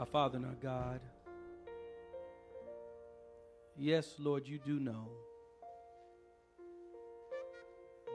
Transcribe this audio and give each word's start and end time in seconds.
Our 0.00 0.06
Father 0.06 0.38
and 0.38 0.46
our 0.46 0.56
God. 0.62 0.98
Yes, 3.76 4.14
Lord, 4.18 4.48
you 4.48 4.58
do 4.58 4.80
know. 4.80 5.08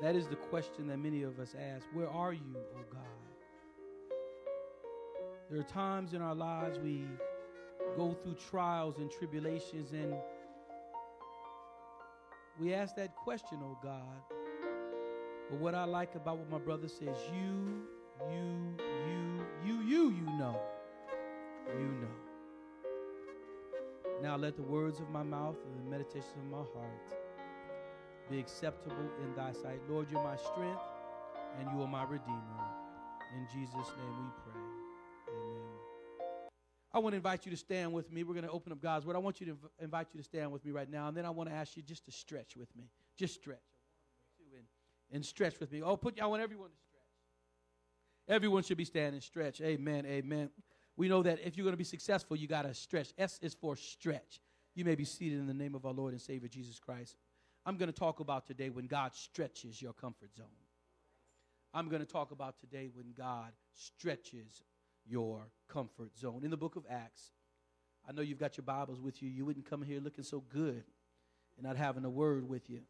That 0.02 0.16
is 0.16 0.28
the 0.28 0.36
question 0.36 0.88
that 0.88 0.98
many 0.98 1.22
of 1.22 1.40
us 1.40 1.54
ask 1.54 1.86
Where 1.94 2.10
are 2.10 2.34
you, 2.34 2.56
oh 2.56 2.86
God? 2.92 3.02
There 5.52 5.60
are 5.60 5.64
times 5.64 6.16
in 6.16 6.24
our 6.24 6.34
lives 6.34 6.80
we 6.80 7.06
go 7.96 8.18
through 8.24 8.38
trials 8.50 8.98
and 8.98 9.12
tribulations, 9.12 9.92
and 9.92 10.16
we 12.60 12.74
ask 12.74 12.96
that 12.96 13.16
question, 13.16 13.60
oh 13.62 13.78
God. 13.84 14.24
But 15.52 15.60
what 15.60 15.76
I 15.76 15.84
like 15.84 16.16
about 16.16 16.40
what 16.40 16.50
my 16.50 16.58
brother 16.58 16.88
says, 16.88 17.16
you, 17.32 17.84
you, 18.32 18.76
you, 18.88 19.46
you, 19.68 19.82
you, 19.84 20.10
you 20.10 20.38
know. 20.40 20.60
You 21.74 21.88
know. 22.02 22.08
Now 24.22 24.38
let 24.38 24.56
the 24.56 24.64
words 24.64 25.00
of 25.00 25.10
my 25.10 25.24
mouth 25.24 25.58
and 25.66 25.86
the 25.86 25.90
meditations 25.90 26.38
of 26.38 26.46
my 26.46 26.58
heart 26.58 27.02
be 28.30 28.40
acceptable 28.40 29.10
in 29.24 29.36
thy 29.36 29.52
sight. 29.52 29.82
Lord, 29.90 30.08
you're 30.10 30.24
my 30.24 30.36
strength 30.36 30.82
and 31.60 31.70
you 31.72 31.82
are 31.82 31.88
my 31.88 32.04
redeemer. 32.04 32.42
In 33.36 33.46
Jesus' 33.54 33.74
name 33.98 34.16
we 34.18 34.30
pray. 34.44 34.62
Amen. 35.30 35.76
I 36.94 37.00
want 37.00 37.14
to 37.14 37.18
invite 37.18 37.46
you 37.46 37.52
to 37.52 37.58
stand 37.58 37.92
with 37.92 38.12
me. 38.12 38.24
We're 38.24 38.34
going 38.34 38.46
to 38.46 38.52
open 38.52 38.72
up 38.72 38.82
God's 38.82 39.06
word. 39.06 39.16
I 39.16 39.20
want 39.20 39.42
you 39.42 39.48
to 39.48 39.52
inv- 39.54 39.70
invite 39.82 40.08
you 40.14 40.20
to 40.20 40.24
stand 40.24 40.52
with 40.52 40.64
me 40.64 40.72
right 40.72 40.90
now, 40.90 41.10
and 41.10 41.18
then 41.18 41.26
I 41.26 41.30
want 41.30 41.50
to 41.50 41.56
ask 41.56 41.76
you 41.76 41.84
just 41.84 42.06
to 42.06 42.12
stretch 42.12 42.56
with 42.56 42.74
me. 42.76 42.86
Just 43.18 43.34
stretch. 43.36 43.58
And, 44.54 44.64
and 45.12 45.26
stretch 45.26 45.60
with 45.60 45.72
me. 45.72 45.82
Oh, 45.84 45.98
put 45.98 46.22
I 46.22 46.28
want 46.28 46.42
everyone 46.42 46.70
to 46.70 46.78
stretch. 46.78 48.36
Everyone 48.36 48.64
should 48.64 48.78
be 48.78 48.86
standing 48.86 49.20
stretch. 49.20 49.60
Amen. 49.60 50.06
Amen. 50.06 50.50
We 50.98 51.10
know 51.10 51.24
that 51.24 51.40
if 51.44 51.58
you're 51.58 51.66
going 51.66 51.74
to 51.74 51.78
be 51.78 51.84
successful, 51.84 52.38
you 52.38 52.48
got 52.48 52.64
to 52.64 52.74
stretch. 52.74 53.14
S 53.18 53.40
is 53.42 53.54
for 53.54 53.76
stretch. 53.76 54.40
You 54.76 54.86
may 54.86 54.96
be 54.96 55.06
seated 55.06 55.40
in 55.40 55.48
the 55.48 55.54
name 55.54 55.76
of 55.76 55.86
our 55.86 55.94
Lord 55.94 56.14
and 56.14 56.22
Savior 56.22 56.48
Jesus 56.48 56.80
Christ. 56.80 57.16
I'm 57.66 57.78
going 57.78 57.92
to 57.92 57.98
talk 57.98 58.20
about 58.20 58.46
today 58.46 58.70
when 58.70 58.86
God 58.88 59.14
stretches 59.14 59.82
your 59.82 59.94
comfort 59.94 60.36
zone. 60.36 60.46
I'm 61.74 61.90
going 61.90 62.02
to 62.02 62.08
talk 62.08 62.32
about 62.32 62.60
today 62.60 62.90
when 62.94 63.14
God 63.18 63.52
stretches 63.74 64.62
your 65.06 65.42
comfort 65.68 66.18
zone. 66.18 66.42
In 66.44 66.52
the 66.52 66.58
book 66.58 66.76
of 66.76 66.86
Acts, 66.90 67.32
I 68.08 68.12
know 68.12 68.22
you've 68.22 68.40
got 68.40 68.56
your 68.56 68.64
Bibles 68.64 69.02
with 69.02 69.22
you. 69.22 69.30
You 69.30 69.46
wouldn't 69.46 69.70
come 69.70 69.82
here 69.82 70.00
looking 70.00 70.24
so 70.24 70.44
good 70.54 70.84
and 71.58 71.66
not 71.66 71.76
having 71.76 72.06
a 72.06 72.10
word 72.10 72.48
with 72.48 72.70
you. 72.70 72.82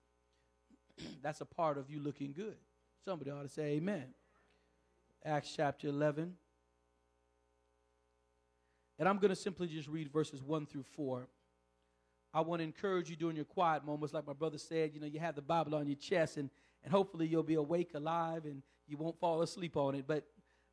That's 1.23 1.41
a 1.41 1.45
part 1.45 1.77
of 1.77 1.89
you 1.89 1.99
looking 1.99 2.33
good. 2.33 2.57
Somebody 3.03 3.31
ought 3.31 3.43
to 3.43 3.49
say 3.49 3.73
amen. 3.73 4.05
Acts 5.23 5.53
chapter 5.55 5.87
11. 5.87 6.35
And 8.97 9.09
I'm 9.09 9.17
going 9.17 9.29
to 9.29 9.35
simply 9.35 9.67
just 9.67 9.87
read 9.87 10.11
verses 10.11 10.41
1 10.41 10.65
through 10.67 10.83
4. 10.83 11.27
I 12.33 12.41
want 12.41 12.59
to 12.59 12.63
encourage 12.63 13.09
you 13.09 13.15
during 13.15 13.35
your 13.35 13.45
quiet 13.45 13.85
moments, 13.85 14.13
like 14.13 14.27
my 14.27 14.33
brother 14.33 14.57
said, 14.57 14.91
you 14.93 14.99
know, 14.99 15.07
you 15.07 15.19
have 15.19 15.35
the 15.35 15.41
Bible 15.41 15.75
on 15.75 15.87
your 15.87 15.95
chest, 15.95 16.37
and, 16.37 16.49
and 16.83 16.91
hopefully 16.91 17.27
you'll 17.27 17.43
be 17.43 17.55
awake, 17.55 17.91
alive, 17.93 18.45
and 18.45 18.61
you 18.87 18.97
won't 18.97 19.17
fall 19.19 19.41
asleep 19.41 19.77
on 19.77 19.95
it. 19.95 20.05
But 20.07 20.25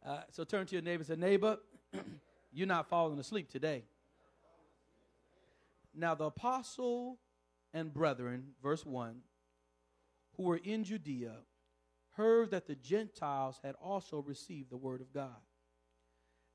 uh, 0.04 0.22
so 0.30 0.44
turn 0.44 0.66
to 0.66 0.74
your 0.74 0.82
neighbor 0.82 1.00
and 1.02 1.06
say, 1.06 1.16
Neighbor, 1.16 1.58
you're 2.52 2.66
not 2.66 2.88
falling 2.88 3.18
asleep 3.18 3.48
today. 3.48 3.84
Now, 5.94 6.14
the 6.14 6.24
apostle 6.24 7.18
and 7.74 7.92
brethren, 7.92 8.54
verse 8.62 8.84
1, 8.84 9.16
who 10.36 10.44
were 10.44 10.60
in 10.62 10.84
Judea, 10.84 11.36
heard 12.12 12.50
that 12.50 12.66
the 12.66 12.74
Gentiles 12.74 13.60
had 13.62 13.74
also 13.80 14.20
received 14.20 14.70
the 14.70 14.76
word 14.76 15.00
of 15.00 15.12
God. 15.12 15.40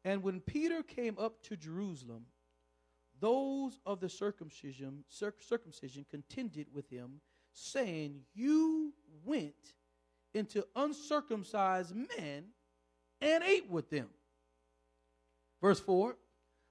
And 0.04 0.24
when 0.24 0.40
Peter 0.40 0.84
came 0.84 1.18
up 1.20 1.42
to 1.44 1.58
Jerusalem, 1.58 2.26
those 3.20 3.80
of 3.86 4.00
the 4.00 4.10
circumcision, 4.10 5.04
circumcision 5.10 6.06
contended 6.10 6.68
with 6.74 6.90
him, 6.90 7.22
saying, 7.52 8.22
You 8.34 8.94
went 9.26 9.74
into 10.34 10.66
uncircumcised 10.76 11.96
men 11.96 12.46
and 13.22 13.44
ate 13.44 13.70
with 13.70 13.90
them. 13.90 14.10
Verse 15.62 15.80
4 15.80 16.16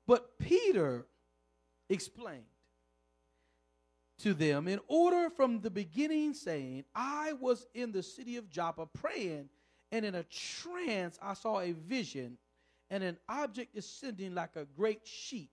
But 0.07 0.39
Peter 0.39 1.07
explained 1.89 2.45
to 4.19 4.33
them 4.33 4.67
in 4.69 4.81
order 4.89 5.29
from 5.31 5.61
the 5.61 5.71
beginning, 5.71 6.33
saying, 6.33 6.85
I 6.95 7.35
was 7.35 7.67
in 7.75 7.93
the 7.93 8.03
city 8.03 8.37
of 8.37 8.49
Joppa 8.49 8.87
praying, 8.87 9.49
and 9.93 10.05
in 10.05 10.15
a 10.15 10.23
trance 10.25 11.19
I 11.21 11.35
saw 11.35 11.61
a 11.61 11.73
vision 11.73 12.39
and 12.91 13.03
an 13.03 13.19
object 13.29 13.75
descending 13.75 14.35
like 14.35 14.57
a 14.57 14.67
great 14.77 15.07
sheet 15.07 15.51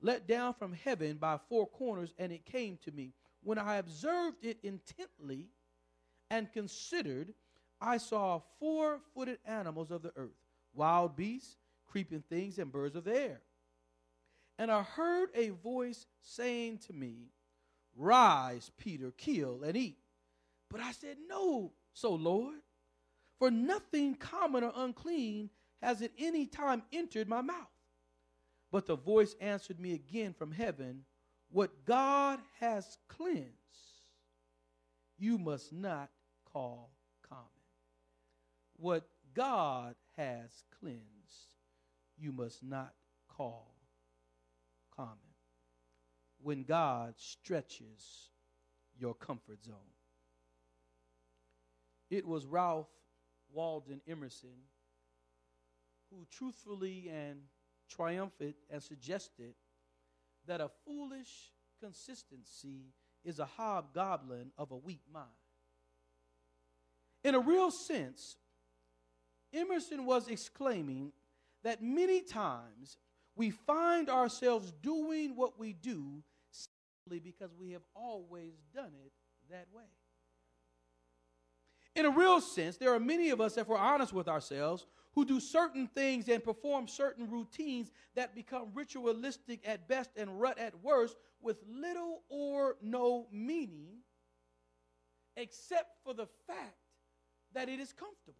let 0.00 0.28
down 0.28 0.54
from 0.54 0.72
heaven 0.72 1.16
by 1.16 1.38
four 1.48 1.66
corners, 1.66 2.14
and 2.18 2.32
it 2.32 2.44
came 2.46 2.78
to 2.84 2.92
me. 2.92 3.12
When 3.42 3.58
I 3.58 3.76
observed 3.76 4.44
it 4.44 4.58
intently 4.62 5.48
and 6.30 6.52
considered, 6.52 7.34
I 7.80 7.98
saw 7.98 8.40
four 8.60 9.00
footed 9.14 9.38
animals 9.44 9.90
of 9.90 10.02
the 10.02 10.12
earth, 10.16 10.36
wild 10.74 11.16
beasts, 11.16 11.56
creeping 11.86 12.22
things, 12.28 12.58
and 12.58 12.70
birds 12.70 12.94
of 12.94 13.04
the 13.04 13.16
air. 13.16 13.40
And 14.58 14.70
I 14.70 14.82
heard 14.82 15.30
a 15.34 15.50
voice 15.50 16.06
saying 16.22 16.78
to 16.86 16.92
me, 16.92 17.30
Rise, 17.96 18.70
Peter, 18.76 19.12
kill 19.16 19.62
and 19.64 19.76
eat. 19.76 19.98
But 20.70 20.80
I 20.80 20.92
said, 20.92 21.16
No, 21.28 21.72
so 21.92 22.14
Lord, 22.14 22.58
for 23.38 23.50
nothing 23.50 24.14
common 24.14 24.62
or 24.64 24.72
unclean 24.76 25.50
has 25.82 26.02
at 26.02 26.10
any 26.18 26.46
time 26.46 26.82
entered 26.92 27.28
my 27.28 27.40
mouth. 27.40 27.66
But 28.70 28.86
the 28.86 28.96
voice 28.96 29.34
answered 29.40 29.80
me 29.80 29.94
again 29.94 30.34
from 30.34 30.52
heaven 30.52 31.04
What 31.50 31.84
God 31.84 32.40
has 32.60 32.98
cleansed, 33.08 33.48
you 35.18 35.38
must 35.38 35.72
not 35.72 36.10
call 36.52 36.90
common. 37.26 37.44
What 38.76 39.08
God 39.34 39.94
has 40.16 40.64
cleansed, 40.78 41.54
you 42.18 42.32
must 42.32 42.62
not 42.62 42.92
call 43.28 43.74
common. 44.94 45.16
When 46.40 46.62
God 46.64 47.14
stretches 47.16 48.30
your 48.98 49.14
comfort 49.14 49.64
zone. 49.64 49.74
It 52.10 52.26
was 52.26 52.46
Ralph 52.46 52.88
Waldo 53.52 54.00
Emerson 54.08 54.56
who 56.10 56.26
truthfully 56.30 57.10
and 57.12 57.40
triumphant 57.88 58.56
and 58.70 58.82
suggested 58.82 59.54
that 60.46 60.60
a 60.60 60.70
foolish 60.86 61.52
consistency 61.82 62.92
is 63.24 63.38
a 63.38 63.44
hobgoblin 63.44 64.50
of 64.56 64.70
a 64.70 64.76
weak 64.76 65.02
mind. 65.12 65.26
In 67.24 67.34
a 67.34 67.40
real 67.40 67.70
sense, 67.70 68.36
Emerson 69.52 70.04
was 70.04 70.28
exclaiming 70.28 71.12
that 71.64 71.82
many 71.82 72.20
times 72.20 72.96
we 73.34 73.50
find 73.50 74.08
ourselves 74.08 74.72
doing 74.82 75.36
what 75.36 75.58
we 75.58 75.72
do 75.72 76.22
simply 76.50 77.18
because 77.20 77.54
we 77.54 77.70
have 77.70 77.82
always 77.94 78.54
done 78.74 78.92
it 79.04 79.12
that 79.50 79.66
way. 79.72 79.84
In 81.94 82.06
a 82.06 82.10
real 82.10 82.40
sense, 82.40 82.76
there 82.76 82.94
are 82.94 83.00
many 83.00 83.30
of 83.30 83.40
us, 83.40 83.56
if 83.56 83.66
we're 83.66 83.76
honest 83.76 84.12
with 84.12 84.28
ourselves, 84.28 84.86
who 85.18 85.24
do 85.24 85.40
certain 85.40 85.88
things 85.88 86.28
and 86.28 86.44
perform 86.44 86.86
certain 86.86 87.28
routines 87.28 87.90
that 88.14 88.36
become 88.36 88.68
ritualistic 88.72 89.58
at 89.66 89.88
best 89.88 90.10
and 90.16 90.40
rut 90.40 90.56
at 90.60 90.72
worst 90.80 91.16
with 91.40 91.56
little 91.68 92.22
or 92.28 92.76
no 92.80 93.26
meaning 93.32 93.96
except 95.36 95.96
for 96.04 96.14
the 96.14 96.28
fact 96.46 96.76
that 97.52 97.68
it 97.68 97.80
is 97.80 97.92
comfortable. 97.92 98.38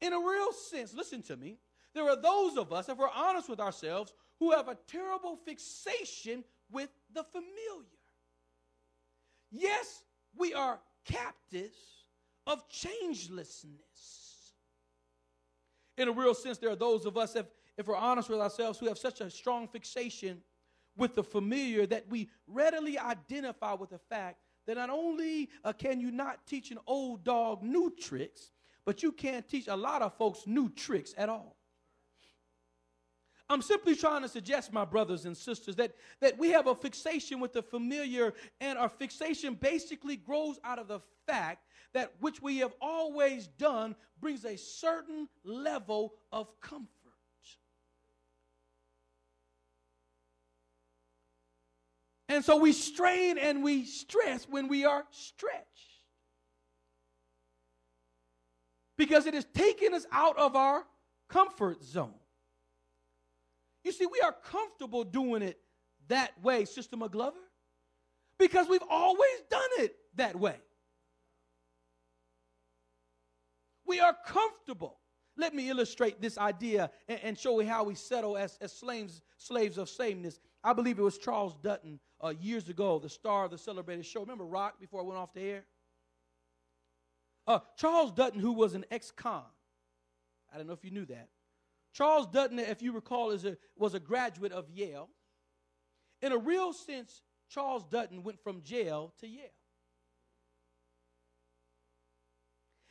In 0.00 0.12
a 0.12 0.18
real 0.18 0.52
sense, 0.52 0.92
listen 0.92 1.22
to 1.22 1.36
me, 1.36 1.58
there 1.94 2.08
are 2.08 2.20
those 2.20 2.56
of 2.56 2.72
us, 2.72 2.88
if 2.88 2.98
we're 2.98 3.08
honest 3.08 3.48
with 3.48 3.60
ourselves, 3.60 4.12
who 4.40 4.50
have 4.50 4.66
a 4.66 4.76
terrible 4.88 5.36
fixation 5.36 6.42
with 6.68 6.90
the 7.14 7.22
familiar. 7.22 7.86
Yes, 9.52 10.02
we 10.36 10.52
are 10.52 10.80
captives 11.04 11.78
of 12.44 12.68
changelessness 12.68 14.27
in 15.98 16.08
a 16.08 16.12
real 16.12 16.34
sense, 16.34 16.58
there 16.58 16.70
are 16.70 16.76
those 16.76 17.04
of 17.06 17.16
us, 17.16 17.36
if, 17.36 17.46
if 17.76 17.86
we're 17.86 17.96
honest 17.96 18.28
with 18.28 18.40
ourselves, 18.40 18.78
who 18.78 18.86
have 18.86 18.98
such 18.98 19.20
a 19.20 19.30
strong 19.30 19.68
fixation 19.68 20.42
with 20.96 21.14
the 21.14 21.22
familiar 21.22 21.86
that 21.86 22.08
we 22.08 22.28
readily 22.46 22.98
identify 22.98 23.74
with 23.74 23.90
the 23.90 23.98
fact 23.98 24.38
that 24.66 24.76
not 24.76 24.90
only 24.90 25.48
uh, 25.64 25.72
can 25.72 26.00
you 26.00 26.10
not 26.10 26.46
teach 26.46 26.70
an 26.70 26.78
old 26.86 27.24
dog 27.24 27.62
new 27.62 27.92
tricks, 27.98 28.52
but 28.84 29.02
you 29.02 29.12
can't 29.12 29.48
teach 29.48 29.68
a 29.68 29.76
lot 29.76 30.02
of 30.02 30.16
folks 30.16 30.46
new 30.46 30.68
tricks 30.70 31.14
at 31.16 31.28
all. 31.28 31.56
I'm 33.50 33.62
simply 33.62 33.94
trying 33.96 34.22
to 34.22 34.28
suggest, 34.28 34.72
my 34.74 34.84
brothers 34.84 35.24
and 35.24 35.34
sisters, 35.34 35.74
that, 35.76 35.94
that 36.20 36.36
we 36.38 36.50
have 36.50 36.66
a 36.66 36.74
fixation 36.74 37.40
with 37.40 37.54
the 37.54 37.62
familiar, 37.62 38.34
and 38.60 38.78
our 38.78 38.90
fixation 38.90 39.54
basically 39.54 40.16
grows 40.16 40.58
out 40.64 40.78
of 40.78 40.88
the 40.88 41.00
fact 41.26 41.64
that 41.94 42.12
which 42.20 42.42
we 42.42 42.58
have 42.58 42.72
always 42.80 43.46
done 43.46 43.96
brings 44.20 44.44
a 44.44 44.56
certain 44.56 45.28
level 45.44 46.14
of 46.32 46.48
comfort. 46.60 46.88
And 52.28 52.44
so 52.44 52.56
we 52.58 52.72
strain 52.72 53.38
and 53.38 53.62
we 53.62 53.84
stress 53.84 54.46
when 54.48 54.68
we 54.68 54.84
are 54.84 55.04
stretched. 55.10 55.64
Because 58.98 59.26
it 59.26 59.34
is 59.34 59.46
taking 59.54 59.94
us 59.94 60.06
out 60.12 60.36
of 60.36 60.54
our 60.54 60.84
comfort 61.28 61.82
zone. 61.82 62.14
You 63.84 63.92
see, 63.92 64.06
we 64.06 64.20
are 64.20 64.34
comfortable 64.50 65.04
doing 65.04 65.40
it 65.40 65.58
that 66.08 66.32
way, 66.42 66.64
Sister 66.64 66.96
McGlover, 66.96 67.32
because 68.38 68.68
we've 68.68 68.82
always 68.90 69.40
done 69.50 69.70
it 69.78 69.96
that 70.16 70.36
way. 70.36 70.56
We 73.88 74.00
are 74.00 74.14
comfortable. 74.26 74.98
Let 75.36 75.54
me 75.54 75.70
illustrate 75.70 76.20
this 76.20 76.36
idea 76.36 76.90
and, 77.08 77.20
and 77.22 77.38
show 77.38 77.58
you 77.60 77.66
how 77.66 77.84
we 77.84 77.94
settle 77.94 78.36
as, 78.36 78.58
as 78.60 78.72
slaves, 78.72 79.22
slaves 79.38 79.78
of 79.78 79.88
sameness. 79.88 80.40
I 80.62 80.72
believe 80.72 80.98
it 80.98 81.02
was 81.02 81.16
Charles 81.16 81.56
Dutton 81.62 81.98
uh, 82.22 82.34
years 82.40 82.68
ago, 82.68 82.98
the 82.98 83.08
star 83.08 83.44
of 83.44 83.50
the 83.50 83.58
celebrated 83.58 84.04
show. 84.04 84.20
Remember 84.20 84.44
Roc 84.44 84.78
before 84.78 85.00
I 85.00 85.04
went 85.04 85.18
off 85.18 85.32
the 85.32 85.42
air? 85.42 85.64
Uh, 87.46 87.60
Charles 87.78 88.12
Dutton, 88.12 88.40
who 88.40 88.52
was 88.52 88.74
an 88.74 88.84
ex 88.90 89.10
con, 89.10 89.42
I 90.52 90.58
don't 90.58 90.66
know 90.66 90.74
if 90.74 90.84
you 90.84 90.90
knew 90.90 91.06
that. 91.06 91.28
Charles 91.94 92.26
Dutton, 92.26 92.58
if 92.58 92.82
you 92.82 92.92
recall, 92.92 93.30
is 93.30 93.44
a, 93.44 93.56
was 93.76 93.94
a 93.94 94.00
graduate 94.00 94.52
of 94.52 94.68
Yale. 94.70 95.08
In 96.20 96.32
a 96.32 96.38
real 96.38 96.72
sense, 96.72 97.22
Charles 97.48 97.84
Dutton 97.84 98.22
went 98.22 98.42
from 98.42 98.62
jail 98.62 99.14
to 99.20 99.26
Yale. 99.26 99.57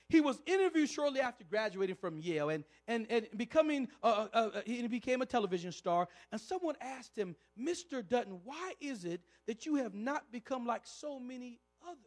He 0.09 0.21
was 0.21 0.41
interviewed 0.45 0.89
shortly 0.89 1.19
after 1.19 1.43
graduating 1.43 1.97
from 1.97 2.19
Yale 2.19 2.49
and, 2.49 2.63
and, 2.87 3.07
and 3.09 3.27
becoming, 3.35 3.89
uh, 4.01 4.27
uh, 4.33 4.37
uh, 4.37 4.61
he 4.65 4.87
became 4.87 5.21
a 5.21 5.25
television 5.25 5.71
star. 5.71 6.07
And 6.31 6.39
someone 6.39 6.75
asked 6.79 7.17
him, 7.17 7.35
Mr. 7.59 8.07
Dutton, 8.07 8.39
why 8.45 8.73
is 8.79 9.03
it 9.03 9.21
that 9.47 9.65
you 9.65 9.75
have 9.75 9.93
not 9.93 10.31
become 10.31 10.65
like 10.65 10.83
so 10.85 11.19
many 11.19 11.59
others 11.85 11.97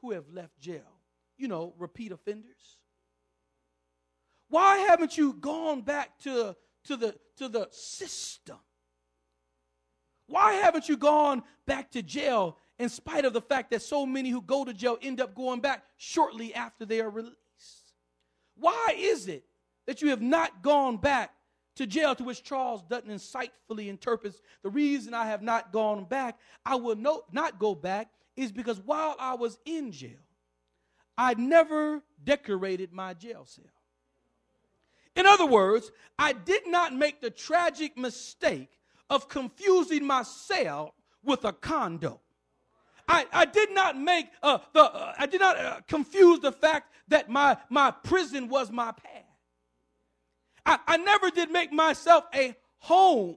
who 0.00 0.12
have 0.12 0.24
left 0.32 0.58
jail? 0.60 1.00
You 1.36 1.48
know, 1.48 1.74
repeat 1.78 2.10
offenders. 2.10 2.78
Why 4.48 4.78
haven't 4.78 5.18
you 5.18 5.34
gone 5.34 5.82
back 5.82 6.18
to, 6.20 6.56
to, 6.84 6.96
the, 6.96 7.14
to 7.36 7.48
the 7.48 7.68
system? 7.70 8.58
Why 10.26 10.54
haven't 10.54 10.88
you 10.88 10.96
gone 10.96 11.42
back 11.66 11.90
to 11.90 12.02
jail 12.02 12.56
in 12.78 12.88
spite 12.88 13.24
of 13.24 13.32
the 13.32 13.40
fact 13.40 13.70
that 13.70 13.82
so 13.82 14.06
many 14.06 14.30
who 14.30 14.40
go 14.40 14.64
to 14.64 14.72
jail 14.72 14.98
end 15.02 15.20
up 15.20 15.34
going 15.34 15.60
back 15.60 15.84
shortly 15.96 16.54
after 16.54 16.84
they 16.84 17.00
are 17.00 17.10
released? 17.10 17.36
Why 18.56 18.94
is 18.96 19.28
it 19.28 19.44
that 19.86 20.02
you 20.02 20.10
have 20.10 20.22
not 20.22 20.62
gone 20.62 20.96
back 20.96 21.32
to 21.76 21.86
jail? 21.86 22.14
To 22.14 22.24
which 22.24 22.42
Charles 22.42 22.82
Dutton 22.82 23.10
insightfully 23.10 23.88
interprets 23.88 24.40
the 24.62 24.70
reason 24.70 25.14
I 25.14 25.26
have 25.26 25.42
not 25.42 25.72
gone 25.72 26.04
back, 26.04 26.38
I 26.64 26.76
will 26.76 26.96
no, 26.96 27.22
not 27.32 27.58
go 27.58 27.74
back, 27.74 28.08
is 28.36 28.52
because 28.52 28.80
while 28.80 29.16
I 29.18 29.34
was 29.34 29.58
in 29.64 29.92
jail, 29.92 30.20
I 31.16 31.34
never 31.34 32.02
decorated 32.24 32.92
my 32.92 33.14
jail 33.14 33.44
cell. 33.44 33.64
In 35.14 35.26
other 35.26 35.46
words, 35.46 35.92
I 36.18 36.32
did 36.32 36.66
not 36.66 36.94
make 36.94 37.20
the 37.20 37.30
tragic 37.30 37.98
mistake 37.98 38.70
of 39.10 39.28
confusing 39.28 40.06
my 40.06 40.22
cell 40.22 40.94
with 41.22 41.44
a 41.44 41.52
condo. 41.52 42.21
I, 43.12 43.26
I 43.30 43.44
did 43.44 43.74
not 43.74 43.98
make 43.98 44.28
uh, 44.42 44.58
the 44.72 44.84
uh, 44.84 45.14
I 45.18 45.26
did 45.26 45.40
not 45.40 45.58
uh, 45.58 45.80
confuse 45.86 46.40
the 46.40 46.50
fact 46.50 46.92
that 47.08 47.28
my 47.28 47.58
my 47.68 47.90
prison 47.90 48.48
was 48.48 48.70
my 48.70 48.90
pad. 48.92 49.24
I, 50.64 50.78
I 50.86 50.96
never 50.96 51.30
did 51.30 51.50
make 51.50 51.72
myself 51.72 52.24
a 52.34 52.56
home 52.78 53.36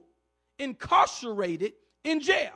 incarcerated 0.58 1.74
in 2.04 2.20
jail. 2.20 2.52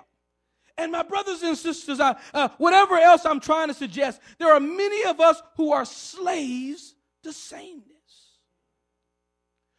And 0.78 0.92
my 0.92 1.02
brothers 1.02 1.42
and 1.42 1.58
sisters, 1.58 2.00
I, 2.00 2.16
uh, 2.32 2.48
whatever 2.56 2.96
else 2.96 3.26
I'm 3.26 3.40
trying 3.40 3.68
to 3.68 3.74
suggest, 3.74 4.22
there 4.38 4.50
are 4.54 4.60
many 4.60 5.04
of 5.04 5.20
us 5.20 5.42
who 5.56 5.72
are 5.72 5.84
slaves 5.84 6.94
to 7.22 7.34
sameness. 7.34 7.84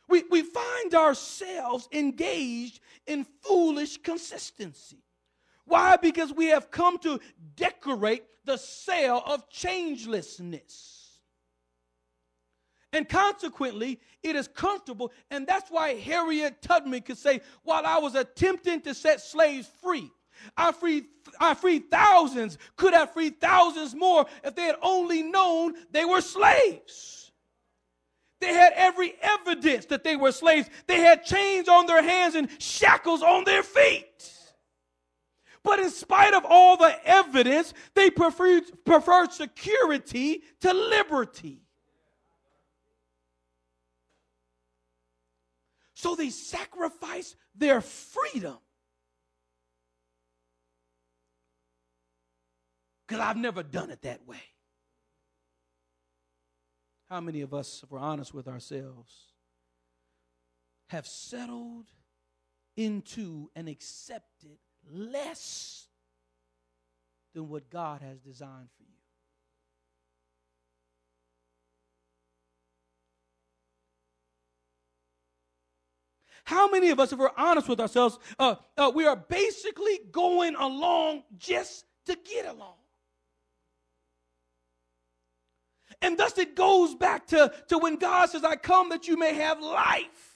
We, 0.08 0.24
we 0.30 0.44
find 0.44 0.94
ourselves 0.94 1.90
engaged 1.92 2.82
in 3.08 3.26
foolish 3.42 3.98
consistency. 3.98 5.02
Why? 5.72 5.96
Because 5.96 6.34
we 6.34 6.48
have 6.48 6.70
come 6.70 6.98
to 7.00 7.22
decorate 7.56 8.26
the 8.44 8.58
cell 8.58 9.24
of 9.26 9.50
changelessness. 9.50 11.20
And 12.92 13.08
consequently, 13.08 14.02
it 14.22 14.36
is 14.36 14.50
comfortable. 14.50 15.14
And 15.30 15.48
that's 15.48 15.72
why 15.72 15.96
Harriet 15.96 16.62
Tubman 16.62 17.04
could 17.04 17.18
say, 17.18 17.40
while 17.64 17.86
I 17.86 18.00
was 18.00 18.16
attempting 18.16 18.82
to 18.82 18.94
set 18.94 19.22
slaves 19.22 19.70
free, 19.82 20.12
I 20.58 20.74
freed, 20.74 21.06
I 21.40 21.54
freed 21.54 21.90
thousands, 21.90 22.58
could 22.76 22.94
have 22.94 23.14
freed 23.14 23.40
thousands 23.40 23.96
more 23.96 24.26
if 24.44 24.54
they 24.56 24.64
had 24.64 24.76
only 24.82 25.24
known 25.24 25.76
they 25.90 26.04
were 26.04 26.20
slaves. 26.20 27.32
They 28.42 28.54
had 28.54 28.74
every 28.76 29.14
evidence 29.22 29.86
that 29.86 30.04
they 30.04 30.18
were 30.18 30.34
slaves. 30.34 30.70
They 30.88 31.00
had 31.00 31.24
chains 31.24 31.70
on 31.70 31.86
their 31.86 32.04
hands 32.04 32.36
and 32.36 32.50
shackles 32.62 33.22
on 33.22 33.46
their 33.46 33.64
feet. 33.64 34.34
But 35.64 35.80
in 35.80 35.90
spite 35.90 36.34
of 36.34 36.44
all 36.48 36.78
the 36.78 36.96
evidence, 37.06 37.74
they 37.94 38.10
prefer, 38.10 38.62
preferred 38.86 39.32
security 39.32 40.42
to 40.62 40.74
liberty. 40.74 41.62
So 45.94 46.16
they 46.16 46.32
sacrifice 46.32 47.36
their 47.56 47.80
freedom. 47.80 48.58
Because 53.08 53.22
I've 53.22 53.38
never 53.38 53.62
done 53.62 53.92
it 53.92 54.02
that 54.02 54.26
way. 54.26 54.42
How 57.08 57.22
many 57.22 57.42
of 57.42 57.54
us, 57.54 57.82
if 57.84 57.92
we're 57.92 58.00
honest 58.00 58.34
with 58.34 58.48
ourselves, 58.48 59.14
have 60.88 61.06
settled 61.06 61.88
into 62.78 63.52
and 63.56 63.68
accepted 63.70 64.58
less 64.90 65.88
than 67.34 67.50
what 67.50 67.70
God 67.70 68.02
has 68.02 68.20
designed 68.20 68.70
for 68.78 68.84
you. 68.84 68.90
How 76.44 76.70
many 76.70 76.90
of 76.90 77.00
us, 77.00 77.14
if 77.14 77.20
we're 77.20 77.30
honest 77.38 77.70
with 77.70 77.80
ourselves, 77.80 78.20
uh, 78.38 78.56
uh, 78.78 78.92
we 78.94 79.06
are 79.06 79.16
basically 79.16 80.00
going 80.12 80.56
along 80.56 81.24
just 81.38 81.86
to 82.08 82.18
get 82.30 82.46
along? 82.46 82.76
And 86.02 86.18
thus 86.18 86.38
it 86.38 86.56
goes 86.56 86.96
back 86.96 87.28
to, 87.28 87.54
to 87.70 87.78
when 87.78 87.96
God 87.96 88.30
says, 88.30 88.44
I 88.44 88.56
come 88.56 88.90
that 88.90 89.08
you 89.08 89.18
may 89.18 89.36
have 89.36 89.62
life 89.62 90.31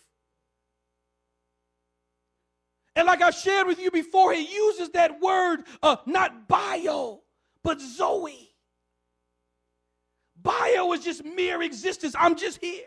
And 2.95 3.07
like 3.07 3.21
I 3.21 3.31
shared 3.31 3.67
with 3.67 3.79
you 3.79 3.91
before, 3.91 4.33
he 4.33 4.53
uses 4.53 4.89
that 4.91 5.19
word 5.19 5.63
uh, 5.83 5.97
not 6.05 6.47
bio, 6.47 7.21
but 7.63 7.81
Zoe. 7.81 8.53
Bio 10.41 10.93
is 10.93 11.03
just 11.03 11.25
mere 11.25 11.61
existence. 11.61 12.15
I'm 12.17 12.35
just 12.35 12.59
here. 12.61 12.85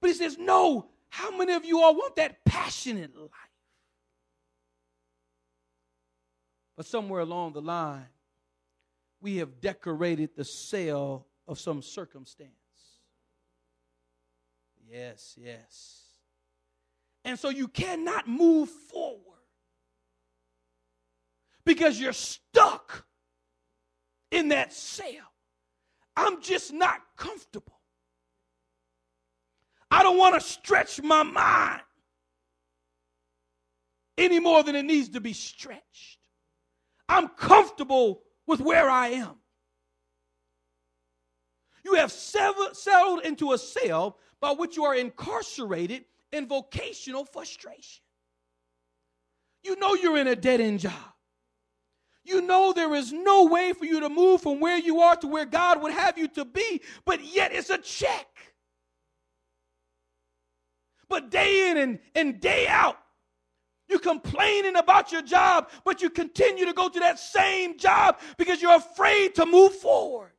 But 0.00 0.08
he 0.08 0.14
says, 0.14 0.38
no, 0.38 0.88
how 1.10 1.36
many 1.36 1.52
of 1.52 1.64
you 1.64 1.80
all 1.80 1.94
want 1.94 2.16
that 2.16 2.44
passionate 2.44 3.16
life? 3.16 3.30
But 6.76 6.86
somewhere 6.86 7.20
along 7.20 7.54
the 7.54 7.60
line, 7.60 8.06
we 9.20 9.38
have 9.38 9.60
decorated 9.60 10.30
the 10.36 10.44
cell 10.44 11.26
of 11.48 11.58
some 11.58 11.82
circumstance. 11.82 12.52
Yes, 14.88 15.34
yes. 15.36 16.07
And 17.28 17.38
so 17.38 17.50
you 17.50 17.68
cannot 17.68 18.26
move 18.26 18.70
forward 18.70 19.20
because 21.66 22.00
you're 22.00 22.14
stuck 22.14 23.04
in 24.30 24.48
that 24.48 24.72
cell. 24.72 25.34
I'm 26.16 26.40
just 26.40 26.72
not 26.72 27.02
comfortable. 27.18 27.80
I 29.90 30.02
don't 30.02 30.16
want 30.16 30.36
to 30.36 30.40
stretch 30.40 31.02
my 31.02 31.22
mind 31.22 31.82
any 34.16 34.40
more 34.40 34.62
than 34.62 34.74
it 34.74 34.86
needs 34.86 35.10
to 35.10 35.20
be 35.20 35.34
stretched. 35.34 36.18
I'm 37.10 37.28
comfortable 37.28 38.22
with 38.46 38.60
where 38.60 38.88
I 38.88 39.08
am. 39.08 39.34
You 41.84 41.96
have 41.96 42.10
settled 42.10 43.20
into 43.22 43.52
a 43.52 43.58
cell 43.58 44.16
by 44.40 44.52
which 44.52 44.78
you 44.78 44.84
are 44.84 44.94
incarcerated 44.94 46.06
and 46.32 46.48
vocational 46.48 47.24
frustration. 47.24 48.02
You 49.64 49.76
know 49.80 49.94
you're 49.94 50.18
in 50.18 50.26
a 50.28 50.36
dead 50.36 50.60
end 50.60 50.80
job. 50.80 50.92
You 52.24 52.42
know 52.42 52.72
there 52.72 52.94
is 52.94 53.12
no 53.12 53.46
way 53.46 53.72
for 53.72 53.86
you 53.86 54.00
to 54.00 54.08
move 54.08 54.42
from 54.42 54.60
where 54.60 54.78
you 54.78 55.00
are 55.00 55.16
to 55.16 55.26
where 55.26 55.46
God 55.46 55.82
would 55.82 55.92
have 55.92 56.18
you 56.18 56.28
to 56.28 56.44
be, 56.44 56.82
but 57.04 57.24
yet 57.24 57.52
it's 57.52 57.70
a 57.70 57.78
check. 57.78 58.26
But 61.08 61.30
day 61.30 61.70
in 61.70 61.78
and, 61.78 61.98
and 62.14 62.40
day 62.40 62.66
out, 62.68 62.98
You're 63.88 63.98
complaining 64.00 64.76
about 64.76 65.12
your 65.12 65.22
job, 65.22 65.70
but 65.84 66.02
you 66.02 66.10
continue 66.10 66.66
to 66.66 66.74
go 66.74 66.88
to 66.88 67.00
that 67.00 67.18
same 67.18 67.78
job 67.78 68.18
because 68.36 68.60
you're 68.62 68.76
afraid 68.76 69.34
to 69.36 69.46
move 69.46 69.74
forward. 69.74 70.32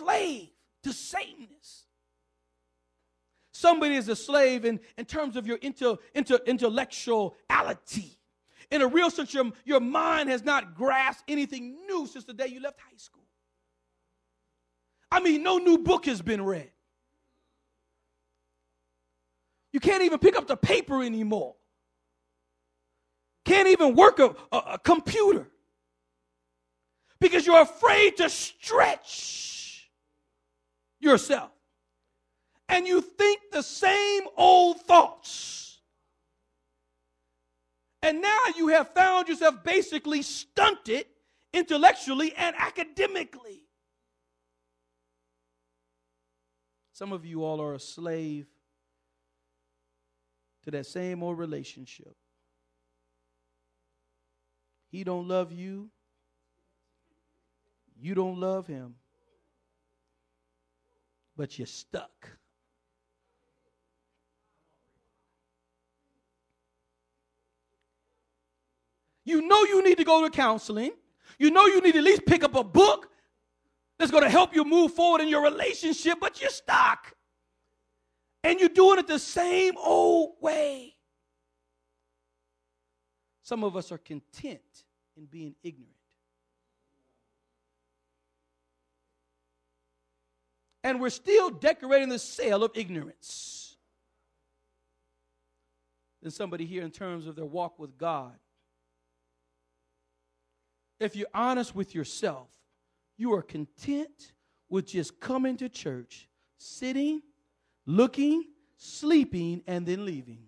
Slave 0.00 0.48
to 0.84 0.92
Satanists. 0.92 1.84
Somebody 3.52 3.96
is 3.96 4.08
a 4.08 4.16
slave 4.16 4.64
in, 4.64 4.80
in 4.96 5.04
terms 5.04 5.36
of 5.36 5.46
your 5.46 5.58
inter, 5.58 5.96
inter, 6.14 6.38
intellectuality. 6.46 8.18
In 8.70 8.80
a 8.80 8.86
real 8.86 9.10
sense, 9.10 9.34
your, 9.34 9.52
your 9.66 9.80
mind 9.80 10.30
has 10.30 10.42
not 10.42 10.74
grasped 10.74 11.24
anything 11.28 11.76
new 11.86 12.06
since 12.06 12.24
the 12.24 12.32
day 12.32 12.46
you 12.46 12.60
left 12.60 12.80
high 12.80 12.96
school. 12.96 13.24
I 15.12 15.20
mean, 15.20 15.42
no 15.42 15.58
new 15.58 15.76
book 15.76 16.06
has 16.06 16.22
been 16.22 16.42
read. 16.42 16.70
You 19.74 19.80
can't 19.80 20.02
even 20.02 20.18
pick 20.18 20.36
up 20.36 20.46
the 20.46 20.56
paper 20.56 21.02
anymore. 21.02 21.56
Can't 23.44 23.68
even 23.68 23.94
work 23.94 24.18
a, 24.18 24.34
a, 24.50 24.56
a 24.56 24.78
computer 24.78 25.46
because 27.20 27.46
you're 27.46 27.60
afraid 27.60 28.16
to 28.16 28.30
stretch 28.30 29.59
yourself. 31.00 31.50
And 32.68 32.86
you 32.86 33.00
think 33.00 33.40
the 33.52 33.62
same 33.62 34.22
old 34.36 34.80
thoughts. 34.82 35.78
And 38.02 38.22
now 38.22 38.38
you 38.56 38.68
have 38.68 38.88
found 38.94 39.28
yourself 39.28 39.62
basically 39.64 40.22
stunted 40.22 41.06
intellectually 41.52 42.32
and 42.36 42.54
academically. 42.56 43.66
Some 46.92 47.12
of 47.12 47.24
you 47.24 47.44
all 47.44 47.60
are 47.60 47.74
a 47.74 47.80
slave 47.80 48.46
to 50.64 50.70
that 50.70 50.86
same 50.86 51.22
old 51.22 51.38
relationship. 51.38 52.14
He 54.90 55.04
don't 55.04 55.26
love 55.26 55.52
you. 55.52 55.90
You 57.98 58.14
don't 58.14 58.38
love 58.38 58.66
him. 58.66 58.96
But 61.40 61.58
you're 61.58 61.64
stuck. 61.64 62.28
You 69.24 69.40
know 69.40 69.64
you 69.64 69.82
need 69.82 69.96
to 69.96 70.04
go 70.04 70.22
to 70.22 70.28
counseling. 70.28 70.90
You 71.38 71.50
know 71.50 71.64
you 71.64 71.80
need 71.80 71.92
to 71.92 71.98
at 72.00 72.04
least 72.04 72.26
pick 72.26 72.44
up 72.44 72.54
a 72.54 72.62
book 72.62 73.08
that's 73.98 74.10
going 74.10 74.22
to 74.22 74.28
help 74.28 74.54
you 74.54 74.66
move 74.66 74.92
forward 74.92 75.22
in 75.22 75.28
your 75.28 75.42
relationship, 75.42 76.18
but 76.20 76.42
you're 76.42 76.50
stuck. 76.50 77.14
And 78.44 78.60
you're 78.60 78.68
doing 78.68 78.98
it 78.98 79.06
the 79.06 79.18
same 79.18 79.78
old 79.78 80.34
way. 80.42 80.94
Some 83.40 83.64
of 83.64 83.78
us 83.78 83.90
are 83.90 83.96
content 83.96 84.84
in 85.16 85.24
being 85.24 85.54
ignorant. 85.62 85.99
And 90.82 91.00
we're 91.00 91.10
still 91.10 91.50
decorating 91.50 92.08
the 92.08 92.18
cell 92.18 92.64
of 92.64 92.72
ignorance. 92.74 93.76
Then 96.22 96.30
somebody 96.30 96.66
here, 96.66 96.82
in 96.82 96.90
terms 96.90 97.26
of 97.26 97.36
their 97.36 97.44
walk 97.44 97.78
with 97.78 97.96
God, 97.98 98.34
if 100.98 101.16
you're 101.16 101.28
honest 101.32 101.74
with 101.74 101.94
yourself, 101.94 102.48
you 103.16 103.32
are 103.34 103.42
content 103.42 104.32
with 104.68 104.86
just 104.86 105.18
coming 105.18 105.56
to 105.58 105.68
church, 105.68 106.28
sitting, 106.58 107.22
looking, 107.86 108.44
sleeping, 108.76 109.62
and 109.66 109.86
then 109.86 110.04
leaving. 110.04 110.42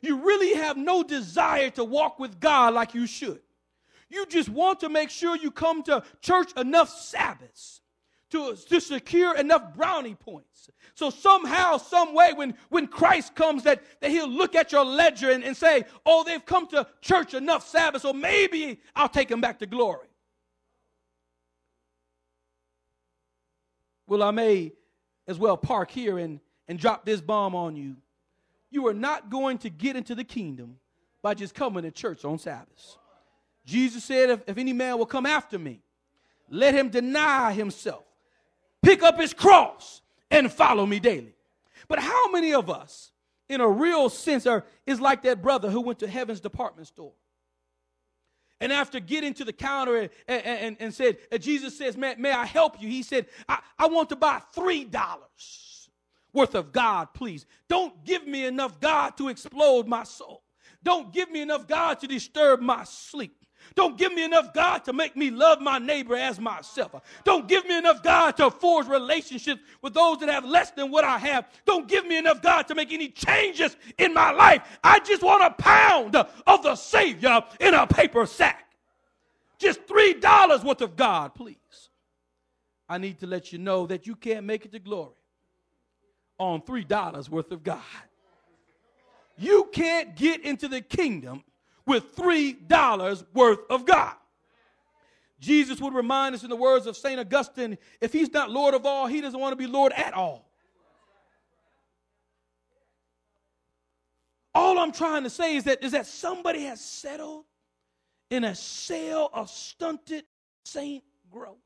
You 0.00 0.24
really 0.24 0.54
have 0.54 0.76
no 0.76 1.02
desire 1.02 1.70
to 1.70 1.84
walk 1.84 2.18
with 2.18 2.38
God 2.38 2.74
like 2.74 2.94
you 2.94 3.06
should. 3.06 3.40
You 4.08 4.26
just 4.26 4.48
want 4.48 4.80
to 4.80 4.88
make 4.88 5.10
sure 5.10 5.36
you 5.36 5.50
come 5.50 5.82
to 5.84 6.04
church 6.20 6.52
enough 6.56 6.90
Sabbaths 6.90 7.80
to, 8.30 8.56
to 8.56 8.80
secure 8.80 9.36
enough 9.36 9.74
brownie 9.74 10.14
points. 10.14 10.68
So 10.94 11.10
somehow, 11.10 11.76
some 11.76 12.14
way, 12.14 12.32
when, 12.32 12.54
when 12.68 12.86
Christ 12.86 13.34
comes, 13.34 13.62
that, 13.64 13.82
that 14.00 14.10
he'll 14.10 14.28
look 14.28 14.54
at 14.54 14.72
your 14.72 14.84
ledger 14.84 15.30
and, 15.30 15.44
and 15.44 15.56
say, 15.56 15.84
oh, 16.04 16.24
they've 16.24 16.44
come 16.44 16.66
to 16.68 16.86
church 17.00 17.34
enough 17.34 17.66
Sabbath, 17.68 18.02
so 18.02 18.12
maybe 18.12 18.80
I'll 18.94 19.08
take 19.08 19.28
them 19.28 19.40
back 19.40 19.60
to 19.60 19.66
glory. 19.66 20.08
Well, 24.08 24.22
I 24.22 24.30
may 24.30 24.72
as 25.26 25.38
well 25.38 25.56
park 25.56 25.90
here 25.90 26.18
and, 26.18 26.40
and 26.68 26.78
drop 26.78 27.04
this 27.04 27.20
bomb 27.20 27.54
on 27.54 27.76
you. 27.76 27.96
You 28.70 28.86
are 28.88 28.94
not 28.94 29.30
going 29.30 29.58
to 29.58 29.70
get 29.70 29.96
into 29.96 30.14
the 30.14 30.24
kingdom 30.24 30.76
by 31.22 31.34
just 31.34 31.54
coming 31.54 31.82
to 31.82 31.90
church 31.90 32.24
on 32.24 32.38
Sabbath. 32.38 32.96
Jesus 33.64 34.04
said, 34.04 34.30
if, 34.30 34.40
if 34.46 34.58
any 34.58 34.72
man 34.72 34.98
will 34.98 35.06
come 35.06 35.26
after 35.26 35.58
me, 35.58 35.80
let 36.48 36.74
him 36.74 36.88
deny 36.88 37.52
himself 37.52 38.04
pick 38.86 39.02
up 39.02 39.18
his 39.18 39.34
cross 39.34 40.00
and 40.30 40.50
follow 40.50 40.86
me 40.86 41.00
daily. 41.00 41.34
But 41.88 41.98
how 41.98 42.30
many 42.30 42.54
of 42.54 42.70
us, 42.70 43.10
in 43.48 43.60
a 43.60 43.68
real 43.68 44.08
sense, 44.08 44.46
are 44.46 44.64
is 44.86 45.00
like 45.00 45.22
that 45.22 45.42
brother 45.42 45.70
who 45.70 45.80
went 45.80 45.98
to 45.98 46.08
heaven's 46.08 46.40
department 46.40 46.86
store? 46.86 47.12
And 48.60 48.72
after 48.72 49.00
getting 49.00 49.34
to 49.34 49.44
the 49.44 49.52
counter 49.52 49.96
and, 49.96 50.10
and, 50.28 50.44
and, 50.46 50.76
and 50.80 50.94
said, 50.94 51.18
and 51.30 51.42
Jesus 51.42 51.76
says, 51.76 51.96
may, 51.96 52.14
may 52.14 52.30
I 52.30 52.46
help 52.46 52.80
you? 52.80 52.88
He 52.88 53.02
said, 53.02 53.26
I, 53.48 53.58
I 53.78 53.88
want 53.88 54.08
to 54.10 54.16
buy 54.16 54.40
$3 54.54 54.90
worth 56.32 56.54
of 56.54 56.72
God, 56.72 57.08
please. 57.12 57.44
Don't 57.68 58.04
give 58.04 58.26
me 58.26 58.46
enough 58.46 58.80
God 58.80 59.16
to 59.18 59.28
explode 59.28 59.86
my 59.86 60.04
soul. 60.04 60.42
Don't 60.82 61.12
give 61.12 61.30
me 61.30 61.42
enough 61.42 61.66
God 61.66 62.00
to 62.00 62.06
disturb 62.06 62.60
my 62.60 62.84
sleep. 62.84 63.45
Don't 63.74 63.98
give 63.98 64.14
me 64.14 64.24
enough 64.24 64.54
God 64.54 64.84
to 64.84 64.92
make 64.92 65.16
me 65.16 65.30
love 65.30 65.60
my 65.60 65.78
neighbor 65.78 66.16
as 66.16 66.38
myself. 66.38 66.94
Don't 67.24 67.48
give 67.48 67.66
me 67.66 67.76
enough 67.76 68.02
God 68.02 68.36
to 68.36 68.50
forge 68.50 68.86
relationships 68.86 69.60
with 69.82 69.94
those 69.94 70.18
that 70.18 70.28
have 70.28 70.44
less 70.44 70.70
than 70.70 70.90
what 70.90 71.04
I 71.04 71.18
have. 71.18 71.48
Don't 71.64 71.88
give 71.88 72.06
me 72.06 72.16
enough 72.18 72.40
God 72.42 72.68
to 72.68 72.74
make 72.74 72.92
any 72.92 73.08
changes 73.08 73.76
in 73.98 74.14
my 74.14 74.30
life. 74.30 74.62
I 74.82 75.00
just 75.00 75.22
want 75.22 75.42
a 75.42 75.50
pound 75.50 76.16
of 76.16 76.62
the 76.62 76.76
Savior 76.76 77.42
in 77.60 77.74
a 77.74 77.86
paper 77.86 78.26
sack. 78.26 78.66
Just 79.58 79.86
$3 79.86 80.64
worth 80.64 80.82
of 80.82 80.96
God, 80.96 81.34
please. 81.34 81.56
I 82.88 82.98
need 82.98 83.18
to 83.20 83.26
let 83.26 83.52
you 83.52 83.58
know 83.58 83.86
that 83.86 84.06
you 84.06 84.14
can't 84.14 84.46
make 84.46 84.64
it 84.64 84.72
to 84.72 84.78
glory 84.78 85.14
on 86.38 86.60
$3 86.62 87.28
worth 87.28 87.50
of 87.50 87.64
God. 87.64 87.80
You 89.38 89.68
can't 89.72 90.16
get 90.16 90.42
into 90.44 90.68
the 90.68 90.80
kingdom 90.80 91.42
with 91.86 92.16
$3 92.16 93.24
worth 93.32 93.60
of 93.70 93.86
God. 93.86 94.14
Jesus 95.38 95.80
would 95.80 95.94
remind 95.94 96.34
us 96.34 96.42
in 96.42 96.50
the 96.50 96.56
words 96.56 96.86
of 96.86 96.96
St. 96.96 97.20
Augustine 97.20 97.78
if 98.00 98.12
he's 98.12 98.32
not 98.32 98.50
Lord 98.50 98.74
of 98.74 98.86
all, 98.86 99.06
he 99.06 99.20
doesn't 99.20 99.38
want 99.38 99.52
to 99.52 99.56
be 99.56 99.66
Lord 99.66 99.92
at 99.92 100.14
all. 100.14 100.46
All 104.54 104.78
I'm 104.78 104.92
trying 104.92 105.24
to 105.24 105.30
say 105.30 105.56
is 105.56 105.64
that, 105.64 105.84
is 105.84 105.92
that 105.92 106.06
somebody 106.06 106.62
has 106.62 106.80
settled 106.80 107.44
in 108.30 108.42
a 108.42 108.54
cell 108.54 109.30
of 109.32 109.50
stunted 109.50 110.24
saint 110.64 111.04
growth. 111.30 111.56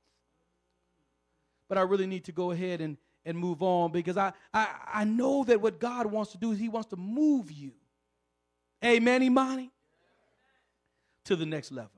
But 1.68 1.78
I 1.78 1.82
really 1.82 2.08
need 2.08 2.24
to 2.24 2.32
go 2.32 2.50
ahead 2.50 2.80
and, 2.80 2.96
and 3.24 3.38
move 3.38 3.62
on 3.62 3.92
because 3.92 4.16
I, 4.16 4.32
I, 4.52 4.66
I 4.92 5.04
know 5.04 5.44
that 5.44 5.60
what 5.60 5.78
God 5.78 6.06
wants 6.06 6.32
to 6.32 6.38
do 6.38 6.50
is 6.50 6.58
He 6.58 6.68
wants 6.68 6.88
to 6.88 6.96
move 6.96 7.52
you. 7.52 7.70
Amen, 8.84 9.22
Imani? 9.22 9.70
To 11.30 11.36
the 11.36 11.46
next 11.46 11.70
level. 11.70 11.92